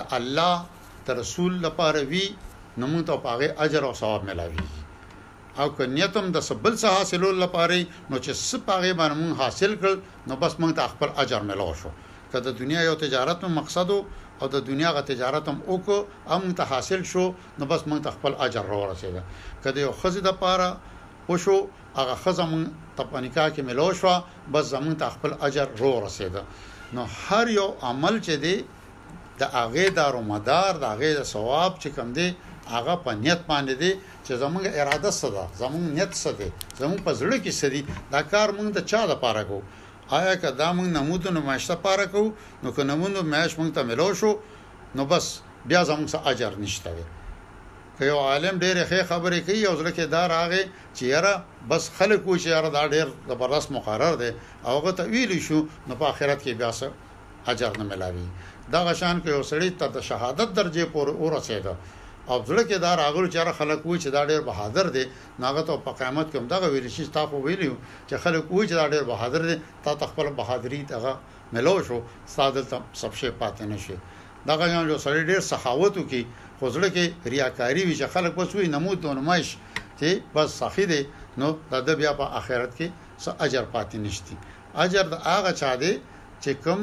د 0.00 0.16
الله 0.18 0.54
د 1.06 1.18
رسول 1.20 1.52
لپاره 1.66 2.00
وی 2.10 2.24
نو 2.78 2.84
موږ 2.92 3.02
ته 3.10 3.16
پاره 3.28 3.46
اجر 3.66 3.82
او 3.88 3.94
ثواب 4.00 4.22
ملاوي 4.30 4.62
او 5.58 5.68
که 5.76 5.86
نیتم 5.86 6.26
د 6.36 6.38
سبل 6.48 6.74
څه 6.76 6.86
حاصلول 6.96 7.36
لپاره 7.44 7.76
نو 8.10 8.16
چې 8.24 8.30
سپاغه 8.50 8.92
باندې 9.00 9.16
مون 9.20 9.32
حاصل 9.40 9.72
کړ 9.82 9.92
نو 10.28 10.34
بس 10.42 10.54
مونږ 10.60 10.72
ته 10.80 10.84
خپل 10.94 11.10
اجر 11.22 11.42
ملو 11.50 11.68
شو 11.82 11.90
که 12.32 12.38
د 12.48 12.56
دنیا 12.58 12.80
یو 12.88 12.94
تجارت 13.04 13.40
مو 13.44 13.48
مقصد 13.60 13.90
او 14.40 14.46
د 14.54 14.66
دنیا 14.68 14.90
غ 14.96 15.06
تجارت 15.10 15.44
هم 15.50 15.58
وکړو 15.72 15.98
هم 16.34 16.42
ته 16.60 16.64
حاصل 16.72 17.02
شو 17.12 17.24
نو 17.58 17.64
بس 17.72 17.82
مونږ 17.88 18.00
ته 18.06 18.10
خپل 18.16 18.32
اجر 18.46 18.64
را 18.72 18.76
ورسېده 18.82 19.22
کله 19.66 19.80
یو 19.86 19.92
خزې 20.00 20.20
د 20.26 20.30
پاره 20.42 20.70
وشو 21.28 21.58
هغه 21.98 22.14
خزه 22.24 22.44
مون 22.50 22.62
تپانیکا 22.98 23.44
کې 23.54 23.60
ملو 23.68 23.86
شو 24.00 24.14
بس 24.56 24.64
زمون 24.74 24.96
ته 25.04 25.10
خپل 25.18 25.32
اجر 25.48 25.68
را 25.80 25.90
ورسېده 25.98 26.42
نو 26.98 27.04
هر 27.26 27.48
یو 27.60 27.68
عمل 27.90 28.14
چې 28.26 28.32
دی 28.44 28.64
د 29.44 29.56
هغه 29.56 29.88
دارو 30.00 30.22
مدار 30.32 30.76
د 30.84 30.94
هغه 30.94 31.14
د 31.20 31.30
ثواب 31.32 31.78
چې 31.82 31.88
کم 32.00 32.12
دی 32.20 32.28
هغه 32.74 32.94
په 33.04 33.10
نیت 33.22 33.40
باندې 33.50 33.74
دی 33.82 33.90
چې 34.26 34.32
زمونږ 34.42 34.64
اراده 34.80 35.10
څه 35.20 35.28
ده 35.34 35.44
زمونږ 35.62 35.84
نیت 35.96 36.12
څه 36.22 36.30
دی 36.38 36.48
زمونږ 36.80 37.00
په 37.06 37.12
زړه 37.20 37.36
کې 37.44 37.52
څه 37.60 37.66
دی 37.74 37.80
دا 38.14 38.20
کار 38.32 38.48
مونږ 38.58 38.68
د 38.76 38.80
چا 38.90 39.00
لپاره 39.12 39.42
کوو 39.48 39.62
آیا 40.18 40.34
که 40.42 40.48
دا 40.60 40.68
مونږ 40.78 40.88
نمودونو 40.98 41.40
ماشته 41.50 41.74
پاره 41.84 42.06
کوو 42.14 42.34
نو 42.62 42.68
که 42.76 42.82
نمونو 42.90 43.20
ماش 43.32 43.50
مونږ 43.60 43.70
ته 43.76 43.82
ملو 43.90 44.08
شو 44.20 44.30
نو 44.96 45.02
بس 45.12 45.26
بیا 45.68 45.80
زمونږ 45.90 46.08
څه 46.12 46.18
اجر 46.30 46.52
نشته 46.64 46.90
دی 46.96 47.04
که 47.98 48.02
یو 48.12 48.18
عالم 48.28 48.54
ډېر 48.64 48.76
ښه 48.90 49.00
خبرې 49.10 49.40
کوي 49.46 49.62
او 49.70 49.74
زړه 49.80 49.92
کې 49.96 50.04
دا 50.16 50.22
راغی 50.34 50.62
چې 50.96 51.02
یاره 51.14 51.32
بس 51.70 51.82
خلک 51.98 52.20
وو 52.26 52.36
چې 52.42 52.48
یاره 52.54 52.70
دا 52.78 52.84
ډېر 52.94 53.06
زبردست 53.30 53.68
مقرر 53.76 54.14
دی 54.22 54.30
او 54.66 54.70
هغه 54.78 54.92
ته 54.98 55.02
ویلی 55.12 55.40
شو 55.46 55.58
نو 55.86 55.92
په 56.00 56.04
آخرت 56.12 56.38
کې 56.44 56.52
بیا 56.60 56.70
څه 56.80 56.86
اجر 57.52 57.70
نه 57.80 57.84
ملاوي 57.90 58.26
دا 58.72 58.80
غشان 58.88 59.16
کې 59.22 59.28
یو 59.36 59.42
سړی 59.52 59.70
ته 59.80 59.86
د 59.96 59.98
شهادت 60.08 60.48
درجه 60.58 60.84
پور 60.94 61.08
ورسېده 61.22 61.74
او 62.32 62.38
ځل 62.48 62.58
کې 62.68 62.76
دا 62.84 62.90
راغلو 63.02 63.28
چې 63.32 63.38
خلک 63.58 63.80
وای 63.86 63.98
چې 64.04 64.08
دا 64.16 64.22
ډېر 64.30 64.40
بهادر 64.48 64.86
دي 64.96 65.04
ناغه 65.42 65.62
ته 65.68 65.72
په 65.86 65.90
قیامت 65.98 66.26
کې 66.30 66.36
هم 66.40 66.46
دا 66.52 66.56
ویل 66.72 66.88
شي 66.94 67.04
تاسو 67.16 67.34
ویلی 67.46 67.68
چې 68.08 68.14
خلک 68.24 68.44
وای 68.54 68.64
چې 68.70 68.76
دا 68.80 68.86
ډېر 68.92 69.02
بهادر 69.10 69.42
دي 69.50 69.56
تا 69.84 69.90
تخپل 70.02 70.26
بهادری 70.38 70.80
دغه 70.94 71.12
ملو 71.54 71.76
شو 71.86 71.98
ساده 72.36 72.62
تم 72.70 72.82
سب 73.00 73.12
شي 73.20 73.30
پاتې 73.40 73.62
نشي 73.72 73.96
دا 74.46 74.52
غوښمن 74.58 74.84
جو 74.90 74.96
سړی 75.06 75.22
ډېر 75.30 75.40
سخاوت 75.52 75.94
وکي 76.00 76.22
خو 76.58 76.64
ځل 76.74 76.84
کې 76.96 77.04
ریاکاری 77.32 77.82
وي 77.88 77.94
چې 78.00 78.06
خلک 78.14 78.32
بس 78.40 78.50
وي 78.58 78.66
نمود 78.74 78.98
او 79.06 79.12
نمایش 79.20 79.48
چې 79.98 80.08
بس 80.34 80.48
صحیح 80.62 80.86
دي 80.92 81.02
نو 81.40 81.46
دا 81.70 81.78
د 81.86 81.88
بیا 82.00 82.12
په 82.20 82.24
آخرت 82.38 82.70
کې 82.78 82.86
څه 83.22 83.30
اجر 83.44 83.64
پاتې 83.74 83.96
نشتی 84.06 84.34
اجر 84.84 85.04
د 85.12 85.14
هغه 85.34 85.52
چا 85.60 85.72
دی 85.82 85.92
چې 86.42 86.50
کوم 86.64 86.80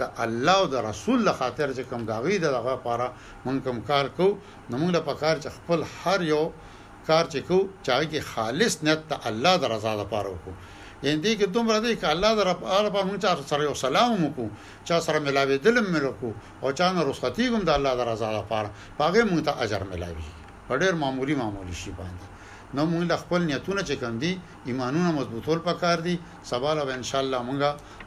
د 0.00 0.02
الله 0.24 0.58
او 0.62 0.66
د 0.74 0.76
رسول 0.90 1.18
له 1.28 1.32
خاطر 1.40 1.68
چې 1.76 1.82
کوم 1.90 2.00
داغي 2.12 2.36
د 2.40 2.46
دغه 2.56 2.70
لپاره 2.78 3.06
مونږ 3.44 3.56
کوم 3.66 3.78
کار 3.90 4.06
کو 4.18 4.26
نو 4.70 4.74
موږ 4.82 4.90
په 5.08 5.14
کار 5.22 5.36
چې 5.42 5.48
خپل 5.56 5.78
هر 6.00 6.18
یو 6.32 6.44
کار 7.08 7.24
چې 7.32 7.38
کو 7.48 7.58
چا 7.86 7.96
کې 8.10 8.20
خالص 8.32 8.74
نیت 8.86 9.00
د 9.10 9.12
الله 9.28 9.54
د 9.62 9.64
رضا 9.74 9.92
لپاره 10.02 10.28
وکړو 10.32 10.54
یعنی 11.04 11.18
دی 11.24 11.32
کې 11.38 11.46
دومره 11.56 11.78
دی 11.84 11.92
چې 12.00 12.06
الله 12.14 12.30
در 12.40 12.48
په 12.96 13.00
موږ 13.08 13.18
سره 13.50 13.62
یو 13.68 13.74
سلام 13.84 14.10
وکړو 14.22 14.46
چا 14.88 14.96
سره 15.06 15.18
ملاوي 15.26 15.56
دلم 15.66 15.86
ملکو 15.94 16.30
او 16.62 16.68
چا 16.78 16.86
نه 16.96 17.00
رخصتي 17.10 17.44
کوم 17.52 17.62
د 17.68 17.70
الله 17.78 17.92
د 18.00 18.02
رضا 18.12 18.30
لپاره 18.40 18.68
پاګه 18.98 19.22
موږ 19.30 19.40
ته 19.46 19.52
اجر 19.64 19.82
ملاوي 19.92 20.26
ډېر 20.82 20.92
معمولی 21.02 21.34
معمولی 21.42 21.74
شي 21.82 21.90
باندې 22.00 22.26
نو 22.74 22.82
موږ 22.92 23.02
له 23.10 23.16
خپل 23.22 23.40
نیتونو 23.50 23.80
چې 23.88 23.94
کوم 24.00 24.14
دي 24.22 24.32
ایمانونه 24.68 25.10
مضبوطول 25.18 25.58
پکار 25.68 25.98
دي 26.06 26.14
سوال 26.52 26.76
او 26.82 26.88
ان 26.96 27.02
شاء 27.10 27.20
الله 27.24 27.40
موږ 27.48 27.58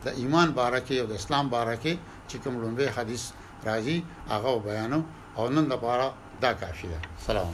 د 0.05 0.19
ایمان 0.21 0.47
باره 0.59 0.79
کې 0.87 0.95
او 1.01 1.07
د 1.11 1.13
اسلام 1.21 1.49
باره 1.55 1.75
کې 1.83 1.93
چې 2.29 2.35
کوم 2.43 2.55
لومبه 2.61 2.85
حدیث 2.97 3.23
راځي 3.69 3.97
هغه 4.33 4.51
بیانو 4.67 4.99
او 5.37 5.49
نن 5.55 5.63
د 5.65 5.69
لپاره 5.73 6.05
دا 6.43 6.51
کافی 6.61 6.87
ده 6.93 6.99
سلام 7.27 7.53